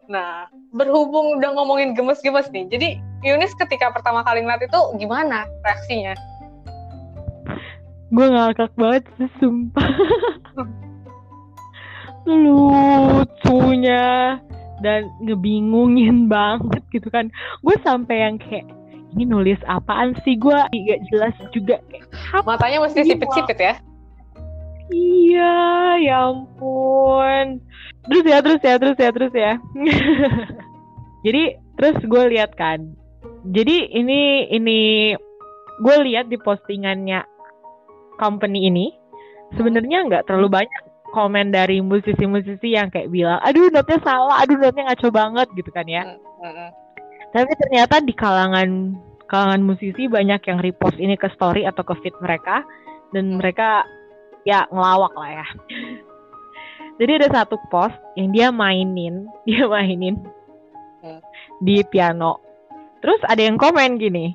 Nah, 0.08 0.48
berhubung 0.72 1.36
udah 1.40 1.50
ngomongin 1.52 1.92
gemes-gemes 1.92 2.48
nih, 2.48 2.64
jadi 2.72 2.88
Yunis 3.24 3.56
ketika 3.56 3.88
pertama 3.88 4.20
kali 4.20 4.44
ngeliat 4.44 4.68
itu 4.68 4.80
gimana 5.00 5.48
reaksinya? 5.64 6.12
Gue 8.12 8.26
ngakak 8.28 8.68
banget 8.76 9.08
sih 9.16 9.32
sumpah. 9.40 9.88
Lucunya 12.28 14.36
dan 14.84 15.08
ngebingungin 15.24 16.28
banget 16.32 16.84
gitu 16.92 17.08
kan. 17.08 17.32
Gue 17.64 17.80
sampai 17.80 18.28
yang 18.28 18.36
kayak 18.36 18.68
ini 19.16 19.24
nulis 19.24 19.56
apaan 19.64 20.12
sih 20.26 20.36
gue 20.36 20.58
gak 20.68 21.00
jelas 21.08 21.32
juga 21.54 21.80
kayak 21.88 22.04
Matanya 22.44 22.84
mesti 22.84 23.08
sipit-sipit 23.08 23.56
ya? 23.56 23.74
Iya, 24.92 25.56
ya 26.04 26.28
ampun. 26.28 27.56
Terus 28.04 28.24
ya, 28.28 28.38
terus 28.44 28.60
ya, 28.60 28.74
terus 28.76 28.98
ya, 29.00 29.10
terus 29.16 29.32
ya. 29.32 29.52
Jadi 31.24 31.56
terus 31.80 31.96
gue 32.04 32.22
lihat 32.36 32.52
kan. 32.52 32.92
Jadi 33.44 33.92
ini 33.92 34.48
ini 34.48 34.80
gue 35.84 35.96
lihat 36.08 36.32
di 36.32 36.40
postingannya 36.40 37.20
company 38.16 38.70
ini 38.70 38.86
sebenarnya 39.58 40.08
nggak 40.08 40.24
terlalu 40.30 40.64
banyak 40.64 40.82
komen 41.14 41.54
dari 41.54 41.78
musisi-musisi 41.78 42.74
yang 42.74 42.90
kayak 42.90 43.12
bilang, 43.12 43.38
aduh 43.46 43.70
notnya 43.70 44.02
salah, 44.02 44.42
aduh 44.42 44.58
notnya 44.58 44.90
ngaco 44.90 45.08
banget 45.14 45.46
gitu 45.54 45.70
kan 45.70 45.86
ya. 45.86 46.02
Mm-mm. 46.42 46.70
Tapi 47.30 47.52
ternyata 47.54 48.02
di 48.02 48.14
kalangan 48.14 48.98
kalangan 49.30 49.62
musisi 49.62 50.10
banyak 50.10 50.42
yang 50.46 50.58
repost 50.58 50.98
ini 50.98 51.14
ke 51.14 51.30
story 51.34 51.66
atau 51.66 51.86
ke 51.86 51.94
feed 52.02 52.14
mereka 52.18 52.66
dan 53.14 53.38
mereka 53.38 53.86
ya 54.42 54.66
ngelawak 54.74 55.14
lah 55.14 55.30
ya. 55.42 55.46
Jadi 56.98 57.10
ada 57.22 57.28
satu 57.42 57.58
post 57.70 57.94
yang 58.14 58.30
dia 58.34 58.48
mainin, 58.50 59.26
dia 59.46 59.68
mainin 59.68 60.18
Hmm. 61.04 61.20
di 61.60 61.84
piano. 61.84 62.40
Terus 63.04 63.20
ada 63.28 63.42
yang 63.44 63.61
komen 63.61 64.00
gini, 64.00 64.32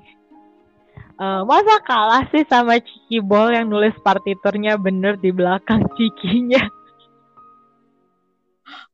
"E, 1.18 1.26
masa 1.42 1.82
kalah 1.82 2.30
sih 2.30 2.46
sama 2.46 2.78
Ciki 2.78 3.18
Ball 3.18 3.58
yang 3.58 3.66
nulis 3.66 3.98
partiturnya 4.06 4.78
bener 4.78 5.18
di 5.18 5.34
belakang 5.34 5.90
Cikinya. 5.98 6.62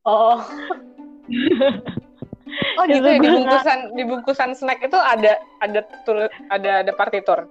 Oh. 0.07 0.39
oh 2.79 2.83
gitu 2.87 3.03
ya 3.03 3.19
di 3.19 3.27
bungkusan 3.27 3.79
di 3.99 4.03
bungkusan 4.07 4.49
snack 4.55 4.79
itu 4.85 4.95
ada 4.95 5.43
ada 5.59 5.83
tulis 6.07 6.31
ada 6.47 6.87
ada 6.87 6.91
partitur. 6.95 7.43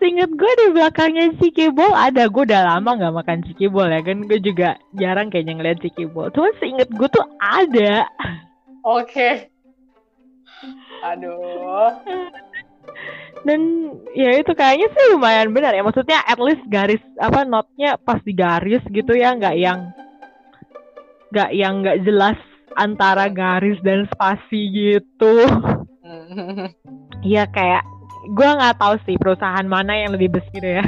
Seinget 0.00 0.32
gue 0.32 0.52
di 0.56 0.66
belakangnya 0.72 1.36
Ciki 1.36 1.68
Ball 1.76 1.92
ada, 1.92 2.24
gue 2.32 2.48
udah 2.48 2.64
lama 2.64 2.96
nggak 2.96 3.14
makan 3.20 3.44
Ciki 3.44 3.68
Ball 3.68 3.92
ya 3.92 4.00
kan, 4.00 4.24
gue 4.24 4.40
juga 4.40 4.80
jarang 4.96 5.28
kayaknya 5.28 5.60
ngeliat 5.60 5.84
Ciki 5.84 6.08
Ball. 6.08 6.32
Cuma 6.32 6.48
seinget 6.56 6.88
gue 6.88 7.08
tuh 7.12 7.28
ada. 7.36 8.08
Oke. 8.80 9.52
Aduh. 11.04 11.96
Dan 13.44 13.60
ya 14.12 14.36
itu 14.36 14.52
kayaknya 14.52 14.88
sih 14.92 15.04
lumayan 15.16 15.52
benar 15.56 15.72
ya. 15.72 15.80
Maksudnya 15.84 16.20
at 16.28 16.36
least 16.36 16.64
garis 16.68 17.00
apa 17.16 17.44
notnya 17.48 17.96
pas 17.96 18.20
di 18.20 18.36
garis 18.36 18.84
gitu 18.92 19.16
ya, 19.16 19.32
nggak 19.36 19.56
yang 19.56 19.80
nggak 21.30 21.50
yang 21.56 21.80
nggak 21.80 22.02
jelas 22.04 22.36
antara 22.76 23.32
garis 23.32 23.78
dan 23.80 24.04
spasi 24.12 24.60
gitu. 24.70 25.46
Iya 27.24 27.48
kayak 27.48 27.84
gue 28.32 28.48
nggak 28.48 28.76
tahu 28.76 28.94
sih 29.08 29.16
perusahaan 29.16 29.64
mana 29.64 29.96
yang 29.96 30.12
lebih 30.12 30.36
besar 30.36 30.52
gitu 30.52 30.68
ya. 30.68 30.84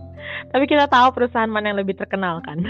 Tapi 0.52 0.64
kita 0.68 0.90
tahu 0.90 1.14
perusahaan 1.14 1.48
mana 1.48 1.72
yang 1.72 1.78
lebih 1.80 1.96
terkenal 1.96 2.42
kan. 2.42 2.58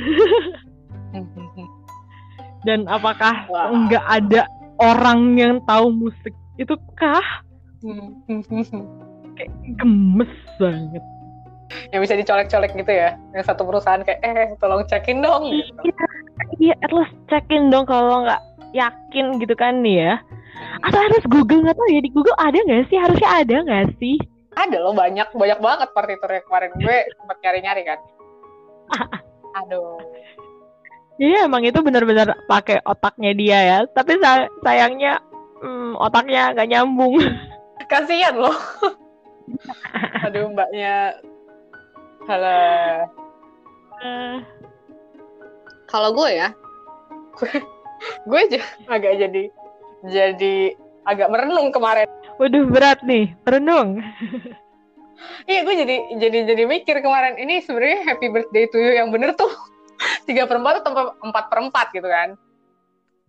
Dan 2.66 2.86
apakah 2.86 3.48
nggak 3.50 4.04
ada 4.06 4.46
orang 4.78 5.34
yang 5.34 5.58
tahu 5.66 5.90
musik 5.90 6.34
itu 6.56 6.74
kah? 6.94 7.24
Kayak 9.32 9.50
gemes 9.80 10.32
banget. 10.60 11.04
yang 11.88 12.04
bisa 12.04 12.12
dicolek-colek 12.12 12.76
gitu 12.76 12.92
ya. 12.92 13.16
Yang 13.32 13.44
satu 13.48 13.64
perusahaan 13.64 14.04
kayak 14.04 14.20
eh 14.20 14.52
tolong 14.60 14.84
cekin 14.84 15.24
dong 15.24 15.48
gitu. 15.48 15.72
Iya, 15.80 16.04
iya, 16.60 16.74
at 16.84 16.92
least 16.92 17.16
cekin 17.32 17.72
dong 17.72 17.88
kalau 17.88 18.28
nggak 18.28 18.42
yakin 18.76 19.40
gitu 19.40 19.56
kan 19.56 19.80
nih 19.80 20.04
ya. 20.04 20.14
Atau 20.84 21.00
harus 21.00 21.24
Google 21.32 21.64
nggak 21.64 21.76
tahu 21.80 21.88
ya 21.88 22.00
di 22.04 22.12
Google 22.12 22.36
ada 22.36 22.60
nggak 22.60 22.92
sih? 22.92 23.00
Harusnya 23.00 23.30
ada 23.32 23.56
nggak 23.64 23.88
sih? 23.96 24.20
Ada 24.52 24.84
loh 24.84 24.92
banyak 24.92 25.32
banyak 25.32 25.58
banget 25.64 25.88
partiturnya 25.96 26.44
kemarin 26.44 26.72
gue 26.76 26.96
sempat 27.16 27.36
nyari-nyari 27.40 27.82
kan. 27.88 27.98
Aduh. 29.64 29.96
Jadi 31.16 31.34
emang 31.40 31.64
itu 31.64 31.80
benar-benar 31.80 32.36
pakai 32.44 32.84
otaknya 32.84 33.32
dia 33.32 33.58
ya. 33.64 33.78
Tapi 33.88 34.20
sa- 34.20 34.48
sayangnya 34.60 35.24
hmm, 35.62 35.94
otaknya 35.96 36.52
nggak 36.52 36.68
nyambung. 36.68 37.14
Kasihan 37.90 38.34
loh. 38.34 38.56
Aduh 40.26 40.50
mbaknya. 40.50 41.16
Halah. 42.26 43.06
Eh, 44.02 44.36
Kalau 45.90 46.10
gue 46.16 46.30
ya, 46.32 46.48
gue 47.36 47.52
gue 48.24 48.38
aja 48.48 48.60
agak 48.88 49.20
jadi 49.20 49.42
jadi 50.08 50.56
agak 51.04 51.28
merenung 51.28 51.68
kemarin. 51.68 52.08
Waduh 52.40 52.64
berat 52.66 53.04
nih, 53.04 53.34
renung. 53.46 54.00
Iya 55.46 55.62
gue 55.62 55.74
jadi 55.86 55.96
jadi 56.18 56.38
jadi 56.50 56.62
mikir 56.66 56.98
kemarin 56.98 57.38
ini 57.38 57.62
sebenarnya 57.62 58.10
happy 58.10 58.26
birthday 58.26 58.66
to 58.66 58.78
you 58.78 58.98
yang 58.98 59.14
bener 59.14 59.38
tuh 59.38 59.54
tiga 60.26 60.50
per 60.50 60.58
empat 60.58 60.82
atau 60.82 61.14
empat 61.22 61.44
per 61.46 61.58
empat 61.62 61.86
gitu 61.94 62.08
kan? 62.10 62.34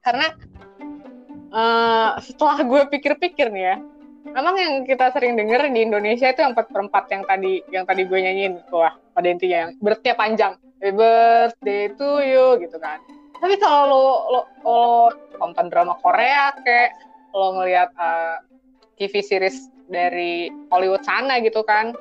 Karena 0.01 0.33
eh, 1.53 2.09
setelah 2.19 2.57
gue 2.65 2.81
pikir-pikir 2.89 3.53
nih 3.53 3.63
ya, 3.63 3.75
memang 4.33 4.55
yang 4.57 4.73
kita 4.83 5.13
sering 5.13 5.37
denger 5.37 5.69
di 5.69 5.85
Indonesia 5.85 6.27
itu 6.33 6.41
yang 6.41 6.57
empat 6.57 6.67
per 6.73 6.81
empat 6.81 7.05
yang 7.13 7.23
tadi 7.29 7.53
yang 7.69 7.83
tadi 7.85 8.01
gue 8.09 8.19
nyanyiin 8.19 8.53
wah 8.73 8.97
pada 9.13 9.27
intinya 9.29 9.69
yang 9.69 9.71
birthday 9.77 10.17
panjang. 10.17 10.53
Happy 10.81 10.91
birthday 10.99 11.83
to 11.95 12.09
you 12.25 12.45
gitu 12.59 12.75
kan. 12.81 12.99
Tapi 13.39 13.55
kalau 13.59 13.87
lo, 13.87 14.03
lo, 14.31 14.41
lo 14.63 14.81
nonton 15.39 15.67
drama 15.71 15.95
Korea 15.99 16.51
kayak 16.63 16.95
lo 17.35 17.61
ngelihat 17.61 17.93
eh, 17.95 18.35
TV 18.97 19.21
series 19.21 19.69
dari 19.91 20.47
Hollywood 20.71 21.03
sana 21.03 21.43
gitu 21.43 21.61
kan 21.67 21.91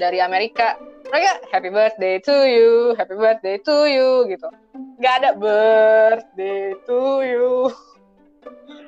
dari 0.00 0.24
Amerika 0.24 0.80
mereka 1.12 1.44
happy 1.52 1.68
birthday 1.68 2.16
to 2.16 2.32
you 2.48 2.96
happy 2.96 3.12
birthday 3.12 3.60
to 3.60 3.76
you 3.86 4.24
gitu. 4.26 4.48
Nggak 4.96 5.14
ada 5.20 5.30
birthday 5.36 6.72
to 6.88 7.00
you 7.20 7.68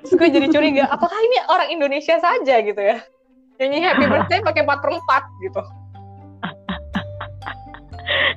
terus 0.05 0.13
gue 0.21 0.29
jadi 0.29 0.47
curiga 0.53 0.85
apakah 0.91 1.17
ini 1.17 1.39
orang 1.49 1.69
Indonesia 1.73 2.17
saja 2.21 2.61
gitu 2.61 2.81
ya 2.81 3.01
nyanyi 3.59 3.79
happy 3.87 4.05
birthday 4.11 4.41
pakai 4.43 4.63
4 4.67 4.83
per 4.83 4.91
4 4.93 5.45
gitu 5.47 5.63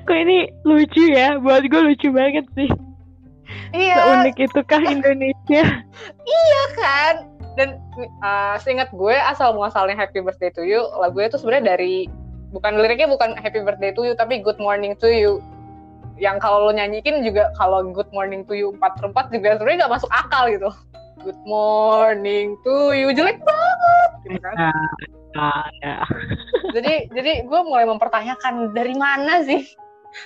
Kok 0.08 0.16
ini 0.16 0.48
lucu 0.64 1.12
ya? 1.12 1.36
Buat 1.36 1.68
gue 1.68 1.92
lucu 1.92 2.08
banget 2.08 2.48
sih. 2.56 2.72
iya 3.76 4.00
Seunik 4.00 4.40
itu 4.40 4.60
kah 4.64 4.80
Indonesia? 4.80 5.84
kan 6.78 7.14
dan 7.58 7.82
uh, 8.22 8.54
seingat 8.62 8.88
gue 8.94 9.16
asal 9.26 9.52
muasalnya 9.52 9.98
Happy 9.98 10.22
Birthday 10.22 10.54
to 10.54 10.62
You 10.62 10.86
lagunya 11.02 11.28
itu 11.28 11.42
sebenarnya 11.42 11.74
dari 11.74 12.06
bukan 12.54 12.78
liriknya 12.78 13.10
bukan 13.10 13.34
Happy 13.34 13.60
Birthday 13.66 13.90
to 13.92 14.06
You 14.06 14.14
tapi 14.14 14.38
Good 14.40 14.62
Morning 14.62 14.94
to 15.02 15.10
You 15.10 15.42
yang 16.18 16.38
kalau 16.42 16.70
lo 16.70 16.72
nyanyikin 16.74 17.22
juga 17.26 17.50
kalau 17.58 17.82
Good 17.90 18.10
Morning 18.14 18.46
to 18.46 18.54
You 18.54 18.74
4 18.78 18.98
per 18.98 19.06
4 19.10 19.34
juga 19.34 19.58
sebenarnya 19.58 19.78
nggak 19.86 19.94
masuk 19.98 20.10
akal 20.14 20.46
gitu 20.54 20.70
Good 21.18 21.40
morning 21.44 22.54
to 22.62 22.94
you 22.94 23.10
jelek 23.10 23.42
banget 23.42 24.10
gitu 24.24 24.38
kan. 24.38 24.54
Ah, 25.36 25.66
ya. 25.82 26.02
jadi 26.74 27.06
jadi 27.12 27.32
gue 27.46 27.60
mulai 27.62 27.84
mempertanyakan 27.86 28.72
dari 28.74 28.94
mana 28.96 29.44
sih 29.44 29.62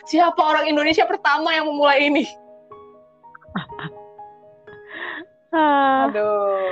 siapa 0.06 0.38
orang 0.38 0.70
Indonesia 0.70 1.04
pertama 1.04 1.52
yang 1.52 1.66
memulai 1.68 2.06
ini 2.08 2.24
Ah, 5.52 6.08
aduh 6.08 6.64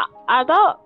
a- 0.00 0.14
atau 0.40 0.80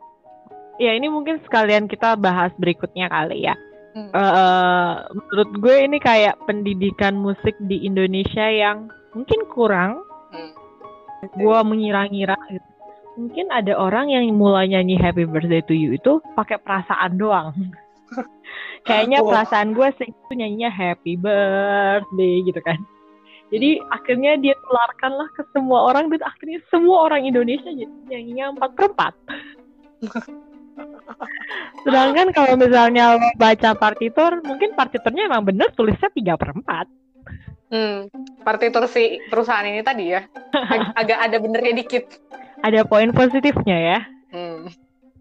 ya 0.83 0.91
ini 0.91 1.07
mungkin 1.07 1.39
sekalian 1.47 1.87
kita 1.87 2.19
bahas 2.19 2.51
berikutnya 2.59 3.07
kali 3.07 3.47
ya. 3.47 3.55
uh, 3.95 5.07
menurut 5.13 5.51
gue 5.61 5.77
ini 5.87 5.99
kayak 6.01 6.35
pendidikan 6.49 7.15
musik 7.15 7.55
di 7.69 7.85
Indonesia 7.85 8.49
yang 8.49 8.89
mungkin 9.13 9.45
kurang. 9.53 10.01
Hmm. 10.33 10.51
Gue 11.31 11.59
mengira-ngira 11.63 12.35
gitu. 12.51 12.69
Mungkin 13.13 13.53
ada 13.53 13.77
orang 13.77 14.09
yang 14.09 14.25
mulai 14.35 14.73
nyanyi 14.73 14.97
Happy 14.97 15.29
Birthday 15.29 15.61
to 15.69 15.77
You 15.77 15.95
itu 15.95 16.19
pakai 16.33 16.59
perasaan 16.59 17.21
doang. 17.21 17.53
Kayaknya 18.89 19.23
oh. 19.23 19.29
perasaan 19.31 19.77
gue 19.77 19.89
sih 20.01 20.09
itu 20.11 20.33
nyanyinya 20.33 20.73
Happy 20.73 21.21
Birthday 21.21 22.35
gitu 22.49 22.61
kan. 22.65 22.81
Jadi 23.53 23.85
akhirnya 23.93 24.41
dia 24.41 24.57
tularkan 24.65 25.13
lah 25.13 25.29
ke 25.37 25.45
semua 25.53 25.93
orang 25.93 26.09
dan 26.09 26.25
akhirnya 26.25 26.59
semua 26.73 27.05
orang 27.05 27.29
Indonesia 27.29 27.69
jadi 27.69 27.93
nyanyinya 28.09 28.57
empat 28.57 28.71
per 28.73 28.85
empat. 28.89 29.15
Sedangkan 31.85 32.33
kalau 32.33 32.57
misalnya 32.57 33.21
lo 33.21 33.21
baca 33.37 33.77
partitur, 33.77 34.41
mungkin 34.41 34.73
partiturnya 34.73 35.29
emang 35.29 35.45
bener 35.45 35.69
tulisnya 35.77 36.09
tiga 36.17 36.41
per 36.41 36.57
empat. 36.57 36.89
Hmm, 37.73 38.13
partitur 38.45 38.85
si 38.85 39.17
perusahaan 39.33 39.65
ini 39.65 39.81
tadi 39.81 40.13
ya, 40.13 40.29
Ag 40.53 40.93
agak 41.01 41.19
ada 41.25 41.37
benernya 41.41 41.73
dikit. 41.73 42.05
Ada 42.61 42.85
poin 42.85 43.09
positifnya 43.17 43.77
ya. 43.81 43.99
Hmm, 44.29 44.69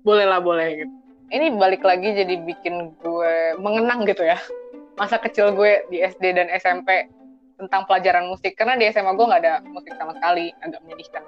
boleh 0.04 0.28
lah 0.28 0.44
boleh 0.44 0.84
gitu. 0.84 0.94
Ini 1.32 1.56
balik 1.56 1.88
lagi 1.88 2.12
jadi 2.12 2.44
bikin 2.44 2.92
gue 3.00 3.56
mengenang 3.56 4.04
gitu 4.04 4.28
ya. 4.28 4.36
Masa 5.00 5.16
kecil 5.16 5.56
gue 5.56 5.88
di 5.88 6.04
SD 6.04 6.36
dan 6.36 6.52
SMP 6.52 7.08
tentang 7.56 7.88
pelajaran 7.88 8.28
musik 8.28 8.58
karena 8.60 8.76
di 8.76 8.92
SMA 8.92 9.16
gue 9.16 9.26
nggak 9.32 9.42
ada 9.48 9.64
musik 9.72 9.96
sama 9.96 10.12
sekali 10.18 10.52
agak 10.66 10.82
menyedihkan 10.84 11.24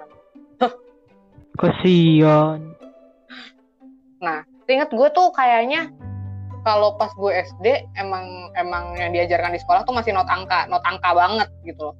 kasian 1.54 2.74
Nah, 4.18 4.40
inget 4.66 4.90
gue 4.90 5.08
tuh 5.14 5.28
kayaknya 5.30 5.92
kalau 6.64 6.96
pas 6.96 7.12
gue 7.12 7.28
SD 7.28 7.92
emang 8.00 8.50
emang 8.56 8.96
yang 8.96 9.12
diajarkan 9.12 9.52
di 9.52 9.60
sekolah 9.60 9.84
tuh 9.84 9.92
masih 9.92 10.16
not 10.16 10.26
angka, 10.32 10.64
not 10.72 10.80
angka 10.88 11.12
banget 11.12 11.48
gitu 11.68 11.92
loh. 11.92 11.96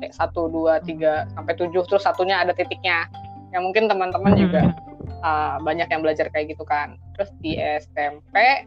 Kayak 0.00 0.16
satu, 0.16 0.48
dua, 0.48 0.80
tiga, 0.80 1.28
sampai 1.36 1.54
tujuh, 1.60 1.84
terus 1.86 2.02
satunya 2.02 2.40
ada 2.40 2.56
titiknya. 2.56 3.06
Yang 3.52 3.62
mungkin 3.68 3.84
teman-teman 3.86 4.32
juga 4.34 4.72
uh, 5.20 5.60
banyak 5.60 5.86
yang 5.92 6.00
belajar 6.00 6.32
kayak 6.32 6.56
gitu 6.56 6.64
kan. 6.64 6.96
Terus 7.14 7.30
di 7.44 7.60
SMP, 7.60 8.64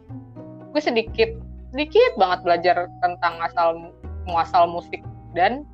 gue 0.70 0.80
sedikit, 0.80 1.34
sedikit 1.74 2.14
banget 2.14 2.40
belajar 2.46 2.76
tentang 3.02 3.42
asal 3.42 3.90
muasal 4.30 4.70
musik 4.70 5.02
dan 5.34 5.66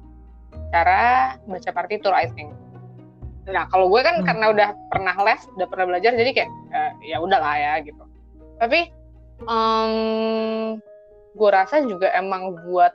cara 0.73 1.37
baca 1.45 1.71
partitur, 1.77 2.17
I 2.17 2.33
think. 2.33 2.57
Nah 3.45 3.69
kalau 3.69 3.93
gue 3.93 4.01
kan 4.01 4.25
hmm. 4.25 4.27
karena 4.27 4.47
udah 4.49 4.69
pernah 4.89 5.15
les, 5.29 5.45
udah 5.61 5.69
pernah 5.69 5.87
belajar, 5.93 6.17
jadi 6.17 6.31
kayak 6.33 6.51
uh, 6.73 6.93
ya 7.05 7.21
udahlah 7.21 7.55
ya 7.61 7.73
gitu. 7.85 8.01
Tapi 8.57 9.02
um, 9.47 9.93
gue 11.33 11.51
rasa 11.51 11.83
juga 11.85 12.13
emang 12.13 12.55
buat 12.67 12.93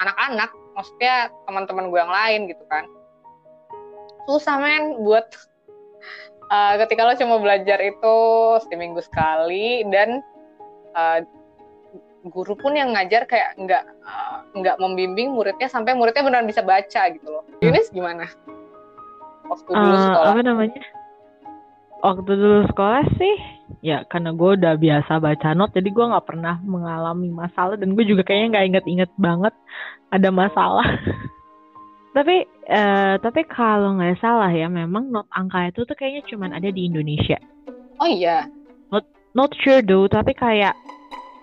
anak-anak, 0.00 0.50
maksudnya 0.76 1.28
teman-teman 1.44 1.92
gue 1.92 1.98
yang 2.00 2.12
lain 2.12 2.40
gitu 2.48 2.64
kan, 2.68 2.84
susah 4.28 4.56
men 4.60 5.00
buat 5.04 5.26
uh, 6.48 6.74
ketika 6.86 7.04
lo 7.04 7.14
cuma 7.16 7.36
belajar 7.40 7.78
itu 7.80 8.16
seminggu 8.68 9.00
sekali 9.04 9.84
dan 9.92 10.24
uh, 10.96 11.20
guru 12.28 12.52
pun 12.52 12.76
yang 12.76 12.92
ngajar 12.92 13.24
kayak 13.24 13.56
nggak 13.56 13.84
uh, 14.04 14.44
nggak 14.52 14.76
membimbing 14.76 15.32
muridnya 15.32 15.68
sampai 15.68 15.96
muridnya 15.96 16.20
benar 16.20 16.44
bisa 16.44 16.60
baca 16.60 17.02
gitu 17.12 17.28
loh. 17.28 17.44
Ini 17.64 17.80
gimana? 17.92 18.28
waktu 19.50 19.70
dulu 19.74 19.96
uh, 19.96 20.02
sekolah? 20.06 20.32
Apa 20.32 20.42
namanya? 20.46 20.82
Waktu 22.00 22.32
dulu 22.32 22.64
sekolah 22.72 23.04
sih, 23.20 23.36
ya 23.84 24.08
karena 24.08 24.32
gue 24.32 24.50
udah 24.56 24.74
biasa 24.80 25.20
baca 25.20 25.52
not, 25.52 25.76
jadi 25.76 25.92
gue 25.92 26.10
nggak 26.10 26.26
pernah 26.26 26.56
mengalami 26.64 27.28
masalah 27.28 27.76
dan 27.76 27.92
gue 27.92 28.04
juga 28.08 28.24
kayaknya 28.24 28.56
nggak 28.56 28.66
inget-inget 28.72 29.10
banget 29.20 29.52
ada 30.08 30.28
masalah. 30.32 30.88
tapi 32.16 32.48
uh, 32.72 33.20
tapi 33.20 33.44
kalau 33.44 34.00
nggak 34.00 34.16
salah 34.16 34.48
ya, 34.48 34.72
memang 34.72 35.12
not 35.12 35.28
angka 35.28 35.68
itu 35.68 35.84
tuh 35.84 35.92
kayaknya 35.92 36.24
cuma 36.24 36.48
ada 36.48 36.72
di 36.72 36.88
Indonesia. 36.88 37.36
Oh 38.00 38.08
iya. 38.08 38.48
Not 38.88 39.04
not 39.36 39.52
sure 39.60 39.84
though, 39.84 40.08
tapi 40.08 40.32
kayak 40.32 40.72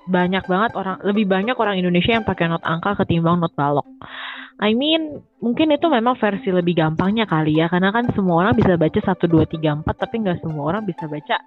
banyak 0.10 0.42
banget 0.48 0.72
orang 0.74 0.98
lebih 1.06 1.30
banyak 1.30 1.54
orang 1.54 1.78
Indonesia 1.78 2.18
yang 2.18 2.26
pakai 2.26 2.50
not 2.50 2.66
angka 2.66 2.98
ketimbang 3.06 3.38
not 3.38 3.54
balok. 3.54 3.86
I 4.58 4.74
mean, 4.74 5.22
mungkin 5.38 5.70
itu 5.70 5.86
memang 5.86 6.18
versi 6.18 6.50
lebih 6.50 6.74
gampangnya 6.74 7.30
kali 7.30 7.62
ya, 7.62 7.70
karena 7.70 7.94
kan 7.94 8.10
semua 8.18 8.42
orang 8.42 8.58
bisa 8.58 8.74
baca 8.74 9.00
satu 9.06 9.30
dua 9.30 9.46
tiga 9.46 9.78
empat, 9.78 10.02
tapi 10.02 10.26
nggak 10.26 10.42
semua 10.42 10.74
orang 10.74 10.82
bisa 10.82 11.06
baca 11.06 11.38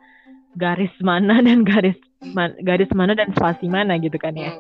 garis 0.55 0.95
mana 1.03 1.43
dan 1.43 1.67
garis 1.67 1.99
ma 2.23 2.51
garis 2.63 2.91
mana 2.95 3.19
dan 3.19 3.35
spasi 3.35 3.67
mana 3.67 3.99
gitu 3.99 4.15
kan 4.15 4.39
ya. 4.39 4.55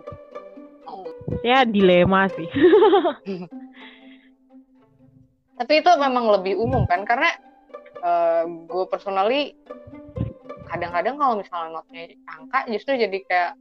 Ya 1.46 1.62
dilema 1.62 2.26
sih. 2.34 2.48
tapi 5.60 5.72
itu 5.78 5.90
memang 5.94 6.34
lebih 6.40 6.58
umum 6.58 6.82
kan, 6.90 7.06
karena 7.06 7.30
uh, 8.02 8.42
gue 8.66 8.84
personally 8.90 9.54
kadang-kadang 10.66 11.14
kalau 11.18 11.34
misalnya 11.38 11.78
notnya 11.78 12.02
angka 12.26 12.66
justru 12.70 12.98
jadi 12.98 13.18
kayak 13.26 13.52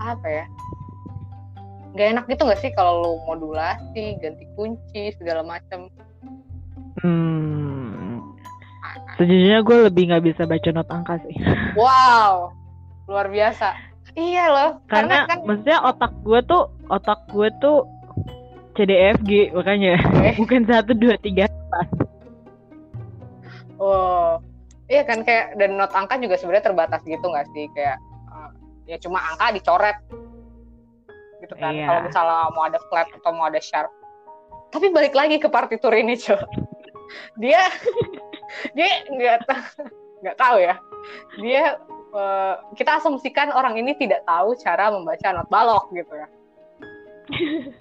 apa 0.00 0.28
ya 0.28 0.44
nggak 1.90 2.08
enak 2.16 2.24
gitu 2.30 2.42
nggak 2.46 2.60
sih 2.62 2.72
kalau 2.74 3.02
lo 3.02 3.12
modulasi 3.26 4.18
ganti 4.22 4.44
kunci 4.54 5.10
segala 5.18 5.42
macam 5.42 5.90
hmm 7.02 7.50
sejujurnya 9.20 9.60
gue 9.60 9.76
lebih 9.92 10.02
nggak 10.08 10.24
bisa 10.32 10.42
baca 10.48 10.68
not 10.72 10.88
angka 10.88 11.20
sih. 11.28 11.36
Wow 11.78 12.56
luar 13.10 13.26
biasa. 13.26 13.74
Iya 14.14 14.44
loh 14.50 14.70
karena, 14.90 15.26
karena 15.26 15.30
kan 15.30 15.38
maksudnya 15.46 15.78
otak 15.86 16.12
gue 16.24 16.40
tuh 16.46 16.62
otak 16.90 17.20
gue 17.30 17.48
tuh 17.60 17.78
CDFG 18.78 19.52
makanya. 19.52 20.00
Okay. 20.00 20.34
bukan 20.40 20.62
satu 20.64 20.92
dua 20.96 21.14
tiga 21.20 21.46
empat. 21.50 21.88
Oh 23.76 24.40
iya 24.90 25.04
kan 25.04 25.22
kayak 25.22 25.54
dan 25.60 25.78
not 25.78 25.92
angka 25.94 26.18
juga 26.18 26.40
sebenarnya 26.40 26.72
terbatas 26.72 27.02
gitu 27.04 27.22
nggak 27.22 27.46
sih? 27.52 27.66
Kayak 27.76 27.98
uh, 28.30 28.50
ya 28.88 28.96
cuma 28.98 29.20
angka 29.20 29.52
dicoret 29.52 29.98
gitu 31.40 31.54
kan. 31.56 31.72
Iya. 31.72 31.86
kalau 31.88 32.00
misalnya 32.06 32.38
mau 32.52 32.64
ada 32.68 32.78
flat 32.88 33.08
atau 33.10 33.30
mau 33.32 33.48
ada 33.48 33.60
sharp. 33.60 33.90
Tapi 34.70 34.94
balik 34.94 35.16
lagi 35.18 35.42
ke 35.42 35.50
partitur 35.50 35.90
ini 35.90 36.14
cow 36.14 36.38
dia 37.42 37.60
dia 38.76 38.88
nggak 39.10 39.48
nggak 40.22 40.36
tahu 40.36 40.56
ya. 40.60 40.76
Dia 41.40 41.80
uh, 42.12 42.54
kita 42.76 43.00
asumsikan 43.00 43.50
orang 43.50 43.80
ini 43.80 43.96
tidak 43.96 44.22
tahu 44.28 44.52
cara 44.60 44.92
membaca 44.92 45.28
not 45.32 45.48
balok 45.48 45.88
gitu 45.96 46.12
ya. 46.12 46.28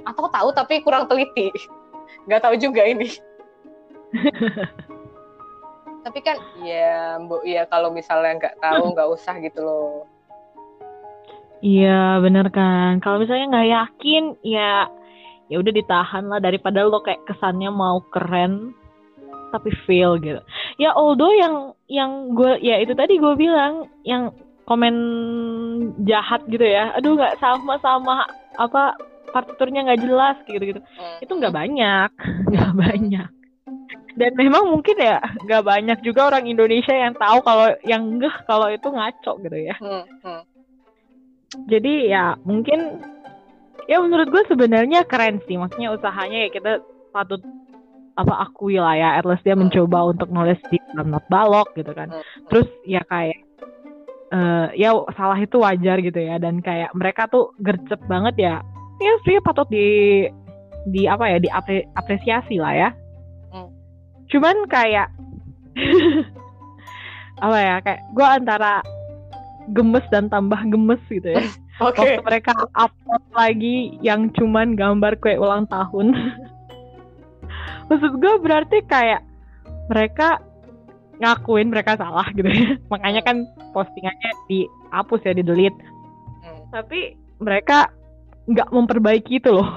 Atau 0.07 0.29
tahu 0.29 0.49
tapi 0.55 0.81
kurang 0.85 1.09
teliti. 1.09 1.51
Nggak 2.25 2.41
tahu 2.47 2.55
juga 2.57 2.85
ini. 2.85 3.09
Tapi 5.99 6.19
kan 6.23 6.37
ya 6.63 7.19
bu 7.21 7.43
ya 7.43 7.67
kalau 7.67 7.91
misalnya 7.91 8.39
nggak 8.39 8.55
tahu 8.63 8.95
nggak 8.95 9.09
usah 9.13 9.35
gitu 9.43 9.61
loh 9.61 10.07
Iya 11.59 12.23
bener 12.23 12.47
kan. 12.55 13.03
Kalau 13.03 13.19
misalnya 13.19 13.51
nggak 13.51 13.69
yakin, 13.69 14.23
ya 14.43 14.87
ya 15.49 15.55
udah 15.57 15.73
ditahan 15.73 16.29
lah 16.29 16.39
daripada 16.39 16.85
lo 16.85 17.01
kayak 17.01 17.25
kesannya 17.25 17.73
mau 17.73 17.99
keren 18.13 18.71
tapi 19.49 19.73
fail 19.89 20.21
gitu. 20.21 20.39
Ya 20.77 20.93
although 20.93 21.33
yang 21.33 21.73
yang 21.89 22.37
gue 22.37 22.61
ya 22.61 22.77
itu 22.77 22.93
tadi 22.93 23.17
gue 23.17 23.33
bilang 23.33 23.89
yang 24.05 24.29
komen 24.69 24.95
jahat 26.05 26.45
gitu 26.47 26.63
ya. 26.63 26.93
Aduh 26.95 27.17
nggak 27.17 27.41
sama 27.41 27.81
sama 27.81 28.29
apa 28.55 28.93
partiturnya 29.33 29.89
nggak 29.89 30.01
jelas 30.05 30.37
gitu 30.45 30.63
gitu. 30.63 30.81
Hmm. 30.95 31.17
Itu 31.19 31.31
nggak 31.33 31.53
banyak, 31.53 32.09
nggak 32.53 32.73
banyak. 32.77 33.29
Dan 34.19 34.31
memang 34.35 34.69
mungkin 34.69 34.95
ya 35.01 35.17
nggak 35.43 35.63
banyak 35.65 35.99
juga 36.05 36.29
orang 36.29 36.45
Indonesia 36.45 36.93
yang 36.93 37.17
tahu 37.17 37.41
kalau 37.41 37.73
yang 37.83 38.05
enggak 38.05 38.45
kalau 38.45 38.69
itu 38.69 38.85
ngaco 38.85 39.33
gitu 39.41 39.57
ya. 39.57 39.75
Hmm, 39.81 40.05
hmm 40.21 40.58
jadi 41.69 41.93
ya 42.09 42.25
mungkin 42.45 43.01
ya 43.89 43.97
menurut 44.01 44.29
gue 44.29 44.43
sebenarnya 44.45 45.05
keren 45.09 45.41
sih. 45.49 45.57
Maksudnya 45.57 45.97
usahanya 45.97 46.45
ya 46.45 46.49
kita 46.53 46.71
patut 47.09 47.41
apa 48.13 48.45
akui 48.45 48.77
lah 48.77 48.93
ya. 48.93 49.09
At 49.17 49.25
least 49.25 49.45
dia 49.45 49.57
mencoba 49.57 50.13
untuk 50.13 50.29
nulis 50.29 50.61
di 50.69 50.77
dalam 50.93 51.09
not 51.09 51.25
balok 51.27 51.73
gitu 51.73 51.89
kan. 51.97 52.13
Terus 52.53 52.69
ya 52.85 53.01
kayak 53.09 53.41
uh, 54.29 54.69
ya 54.77 54.93
salah 55.17 55.39
itu 55.41 55.57
wajar 55.57 55.97
gitu 56.05 56.19
ya. 56.21 56.37
Dan 56.37 56.61
kayak 56.61 56.93
mereka 56.93 57.25
tuh 57.25 57.49
gercep 57.61 57.99
banget 58.05 58.35
ya. 58.37 58.55
Ya 59.01 59.13
sih 59.25 59.41
patut 59.41 59.65
di 59.73 60.27
di 60.87 61.09
apa 61.09 61.27
ya 61.27 61.37
di 61.41 61.49
apresiasi 61.97 62.61
lah 62.61 62.73
ya. 62.75 62.89
Hmm. 63.49 63.73
cuman 64.29 64.69
kayak 64.69 65.09
apa 67.45 67.57
ya 67.57 67.75
kayak 67.81 68.01
gue 68.13 68.27
antara 68.29 68.85
gemes 69.73 70.05
dan 70.09 70.27
tambah 70.27 70.59
gemes 70.69 71.01
gitu 71.09 71.35
ya. 71.35 71.43
Okay. 71.79 72.19
Waktu 72.19 72.27
mereka 72.27 72.51
upload 72.75 73.23
lagi 73.31 73.95
yang 74.03 74.27
cuman 74.35 74.75
gambar 74.75 75.15
kue 75.23 75.39
ulang 75.39 75.63
tahun. 75.71 76.11
Maksud 77.87 78.19
gue 78.19 78.35
berarti 78.43 78.83
kayak 78.83 79.23
mereka 79.87 80.43
ngakuin 81.23 81.71
mereka 81.71 81.95
salah 81.95 82.27
gitu 82.35 82.51
ya. 82.51 82.75
Makanya 82.91 83.23
kan 83.23 83.47
postingannya 83.71 84.31
dihapus 84.51 85.23
ya, 85.23 85.31
di 85.31 85.43
delete. 85.47 85.79
Hmm. 86.39 86.63
tapi 86.71 87.19
mereka 87.39 87.91
nggak 88.47 88.71
memperbaiki 88.71 89.39
itu 89.43 89.51
loh 89.51 89.67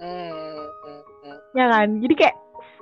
Hmm, 0.00 0.32
hmm, 0.32 1.00
hmm. 1.24 1.36
ya 1.52 1.66
kan 1.68 1.88
jadi 2.00 2.14
kayak 2.16 2.36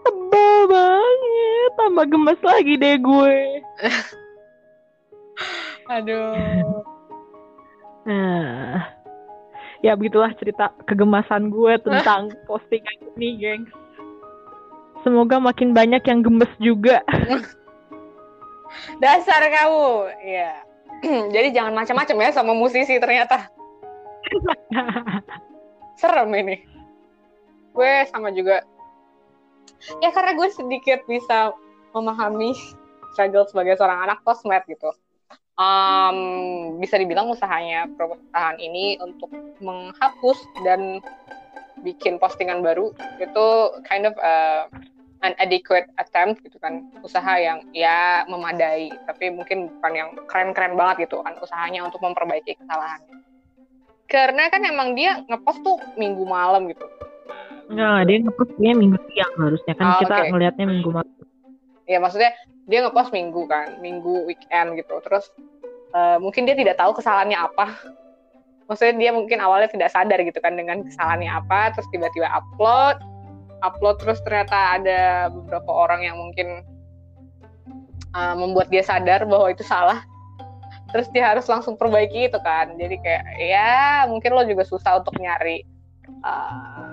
sebel 0.06 0.54
banget 0.70 1.70
tambah 1.74 2.06
gemes 2.06 2.40
lagi 2.46 2.74
deh 2.78 2.94
gue 3.02 3.36
Aduh. 5.88 6.84
nah 8.08 8.88
ya 9.84 9.92
begitulah 9.92 10.32
cerita 10.40 10.72
kegemasan 10.88 11.52
gue 11.52 11.76
tentang 11.80 12.32
postingan 12.48 12.96
ini 13.16 13.28
gengs 13.36 13.72
semoga 15.04 15.36
makin 15.36 15.76
banyak 15.76 16.00
yang 16.08 16.24
gemes 16.24 16.50
juga 16.56 17.04
Dasar 19.02 19.42
kamu. 19.48 19.88
Iya. 20.22 20.52
Jadi 21.34 21.48
jangan 21.54 21.74
macam-macam 21.74 22.16
ya 22.24 22.30
sama 22.34 22.52
musisi 22.52 22.96
ternyata. 23.00 23.48
Serem 26.00 26.30
ini. 26.36 26.56
Gue 27.72 28.06
sama 28.10 28.34
juga. 28.34 28.62
Ya 30.02 30.10
karena 30.10 30.34
gue 30.34 30.48
sedikit 30.50 31.06
bisa 31.06 31.54
memahami 31.94 32.54
struggle 33.14 33.46
sebagai 33.46 33.78
seorang 33.78 34.04
anak 34.10 34.20
kosmet 34.26 34.66
gitu. 34.66 34.90
Um, 35.58 36.78
bisa 36.78 36.94
dibilang 37.02 37.34
usahanya 37.34 37.90
perusahaan 37.98 38.54
ini 38.62 38.94
untuk 39.02 39.26
menghapus 39.58 40.38
dan 40.62 41.02
bikin 41.82 42.22
postingan 42.22 42.62
baru 42.62 42.94
itu 43.18 43.46
kind 43.82 44.06
of 44.06 44.14
uh, 44.22 44.70
an 45.26 45.34
adequate 45.42 45.90
attempt 45.98 46.46
gitu 46.46 46.62
kan. 46.62 46.86
Usaha 47.02 47.42
yang 47.42 47.66
ya 47.74 48.22
memadai 48.30 48.94
tapi 49.10 49.34
mungkin 49.34 49.66
bukan 49.82 49.92
yang 49.98 50.08
keren-keren 50.30 50.78
banget 50.78 51.10
gitu 51.10 51.26
kan 51.26 51.34
usahanya 51.42 51.82
untuk 51.82 51.98
memperbaiki 52.06 52.54
kesalahannya 52.62 53.18
karena 54.08 54.48
kan 54.48 54.64
emang 54.64 54.96
dia 54.96 55.20
ngepost 55.28 55.60
tuh 55.60 55.76
minggu 56.00 56.24
malam 56.24 56.64
gitu. 56.72 56.88
Nggak, 57.68 58.08
dia 58.08 58.16
ngepost 58.24 58.52
dia 58.56 58.72
minggu 58.72 58.98
siang 59.12 59.32
harusnya 59.36 59.74
kan. 59.76 59.84
Oh, 59.84 60.00
kita 60.00 60.16
oke. 60.16 60.28
ngelihatnya 60.32 60.64
minggu 60.64 60.90
malam. 60.90 61.12
Ya 61.84 62.00
maksudnya 62.00 62.32
dia 62.68 62.84
ngepost 62.84 63.10
minggu 63.10 63.48
kan 63.48 63.80
minggu 63.80 64.28
weekend 64.28 64.76
gitu. 64.76 65.00
Terus 65.02 65.32
eh, 65.96 66.18
mungkin 66.20 66.44
dia 66.44 66.54
tidak 66.54 66.76
tahu 66.76 66.92
kesalahannya 67.00 67.40
apa. 67.40 67.66
Maksudnya 68.68 68.94
dia 69.00 69.10
mungkin 69.16 69.40
awalnya 69.40 69.72
tidak 69.72 69.88
sadar 69.88 70.20
gitu 70.20 70.38
kan 70.44 70.52
dengan 70.52 70.84
kesalahannya 70.84 71.32
apa 71.32 71.72
terus 71.72 71.88
tiba-tiba 71.88 72.28
upload 72.28 73.00
upload 73.64 73.96
terus 73.98 74.20
ternyata 74.22 74.76
ada 74.76 75.32
beberapa 75.32 75.72
orang 75.72 76.04
yang 76.04 76.16
mungkin 76.20 76.62
eh, 78.12 78.34
membuat 78.36 78.68
dia 78.68 78.84
sadar 78.84 79.24
bahwa 79.24 79.48
itu 79.48 79.64
salah. 79.64 80.04
Terus 80.88 81.08
dia 81.12 81.32
harus 81.32 81.44
langsung 81.48 81.76
perbaiki 81.76 82.32
itu 82.32 82.38
kan. 82.40 82.72
Jadi 82.76 82.96
kayak 83.00 83.24
ya 83.40 84.04
mungkin 84.08 84.32
lo 84.36 84.44
juga 84.44 84.64
susah 84.68 85.00
untuk 85.00 85.16
nyari 85.16 85.64
eh, 86.08 86.87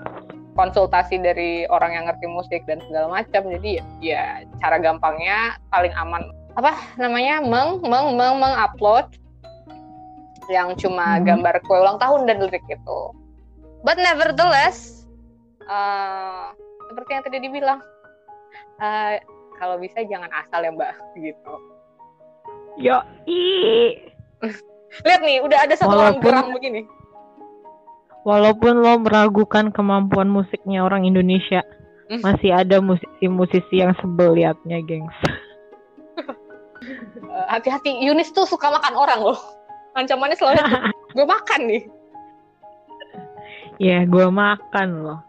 konsultasi 0.56 1.20
dari 1.20 1.68
orang 1.68 1.92
yang 1.92 2.04
ngerti 2.08 2.26
musik 2.26 2.64
dan 2.64 2.80
segala 2.88 3.20
macam. 3.22 3.46
Jadi 3.46 3.78
ya, 4.00 4.42
cara 4.64 4.80
gampangnya 4.80 5.60
paling 5.70 5.92
aman. 5.94 6.32
Apa 6.56 6.72
namanya? 6.96 7.44
Meng 7.44 7.84
meng 7.84 8.16
meng 8.16 8.40
meng 8.40 8.54
upload 8.56 9.06
yang 10.48 10.72
cuma 10.78 11.20
Mhm. 11.20 11.28
gambar 11.28 11.54
kue 11.66 11.76
ulang 11.76 12.00
tahun 12.00 12.24
dan 12.26 12.40
lirik 12.40 12.64
itu. 12.66 13.00
But 13.84 14.00
nevertheless 14.00 15.04
eh, 15.66 16.44
seperti 16.88 17.10
yang 17.12 17.24
tadi 17.26 17.38
dibilang 17.42 17.78
eh, 18.80 19.20
kalau 19.58 19.76
bisa 19.76 20.00
jangan 20.06 20.30
asal 20.32 20.64
ya 20.64 20.70
mbak 20.72 20.94
gitu. 21.18 21.54
Yo 22.78 22.96
i 23.28 23.40
lihat 25.06 25.20
nih 25.20 25.42
udah 25.44 25.58
ada 25.66 25.74
satu 25.76 25.92
orang 25.92 26.22
geram 26.22 26.54
begini 26.56 26.86
walaupun 28.26 28.82
lo 28.82 28.98
meragukan 28.98 29.70
kemampuan 29.70 30.26
musiknya 30.26 30.82
orang 30.82 31.06
Indonesia 31.06 31.62
Hmm. 32.06 32.22
masih 32.22 32.54
ada 32.54 32.78
musisi-musisi 32.78 33.82
yang 33.82 33.90
sebel 33.98 34.38
liatnya 34.38 34.78
gengs. 34.86 35.18
Eh, 37.26 37.46
hati-hati 37.50 37.98
Yunis 37.98 38.30
tuh 38.30 38.46
suka 38.46 38.70
makan 38.70 38.94
orang 38.94 39.20
loh. 39.26 39.38
Ancamannya 39.98 40.38
selalu 40.38 40.62
gue 41.18 41.26
makan 41.26 41.60
nih. 41.66 41.82
Ya 43.82 44.06
gue 44.06 44.26
makan 44.30 44.88
loh. 45.02 45.20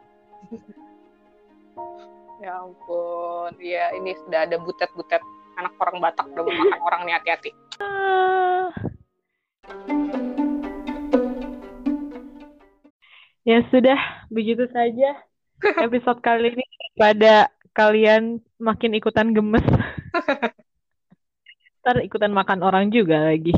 Ya 2.37 2.61
ampun, 2.61 3.51
ya 3.57 3.89
ini 3.97 4.13
sudah 4.21 4.45
ada 4.45 4.61
butet-butet 4.61 5.19
anak 5.57 5.73
orang 5.81 5.97
Batak 5.97 6.29
udah 6.29 6.45
makan 6.45 6.79
orang 6.85 7.01
nih 7.09 7.13
hati-hati. 7.17 7.51
Ya 13.47 13.63
sudah, 13.71 14.27
begitu 14.27 14.67
saja 14.75 15.23
episode 15.87 16.19
kali 16.19 16.51
ini 16.51 16.67
pada 16.99 17.47
kalian 17.71 18.43
makin 18.59 18.99
ikutan 18.99 19.31
gemes. 19.31 19.63
Ntar 21.79 22.03
ikutan 22.03 22.35
makan 22.35 22.59
orang 22.59 22.91
juga 22.91 23.31
lagi. 23.31 23.55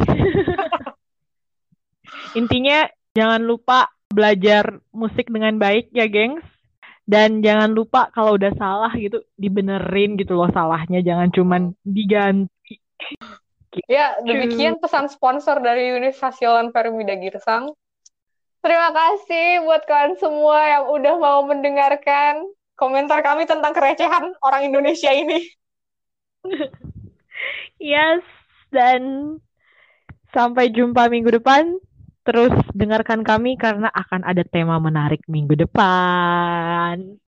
Intinya 2.37 2.85
jangan 3.17 3.41
lupa 3.41 3.89
belajar 4.13 4.77
musik 4.93 5.33
dengan 5.33 5.57
baik 5.57 5.89
ya, 5.89 6.05
gengs. 6.05 6.45
Dan 7.09 7.41
jangan 7.41 7.73
lupa 7.73 8.13
kalau 8.13 8.37
udah 8.37 8.53
salah 8.61 8.93
gitu 8.93 9.25
dibenerin 9.33 10.13
gitu 10.21 10.37
loh 10.37 10.53
salahnya, 10.53 11.01
jangan 11.01 11.33
cuman 11.33 11.73
diganti. 11.81 12.77
Ya, 13.89 14.21
demikian 14.21 14.77
pesan 14.77 15.09
sponsor 15.09 15.57
dari 15.57 15.89
Yunis 15.89 16.21
Hasiolan 16.21 16.69
Permida 16.69 17.17
Girsang. 17.17 17.73
Terima 18.59 18.91
kasih 18.91 19.63
buat 19.63 19.87
kalian 19.87 20.19
semua 20.19 20.59
yang 20.67 20.85
udah 20.91 21.15
mau 21.15 21.39
mendengarkan 21.47 22.43
komentar 22.75 23.23
kami 23.23 23.47
tentang 23.47 23.71
kerecehan 23.71 24.35
orang 24.43 24.67
Indonesia 24.67 25.11
ini. 25.11 25.47
Yes, 27.79 28.27
dan 28.75 28.99
sampai 30.35 30.67
jumpa 30.75 31.07
minggu 31.07 31.39
depan. 31.39 31.79
Terus 32.27 32.51
dengarkan 32.75 33.23
kami 33.23 33.55
karena 33.55 33.87
akan 33.89 34.27
ada 34.27 34.43
tema 34.43 34.75
menarik 34.77 35.23
minggu 35.25 35.55
depan. 35.55 37.15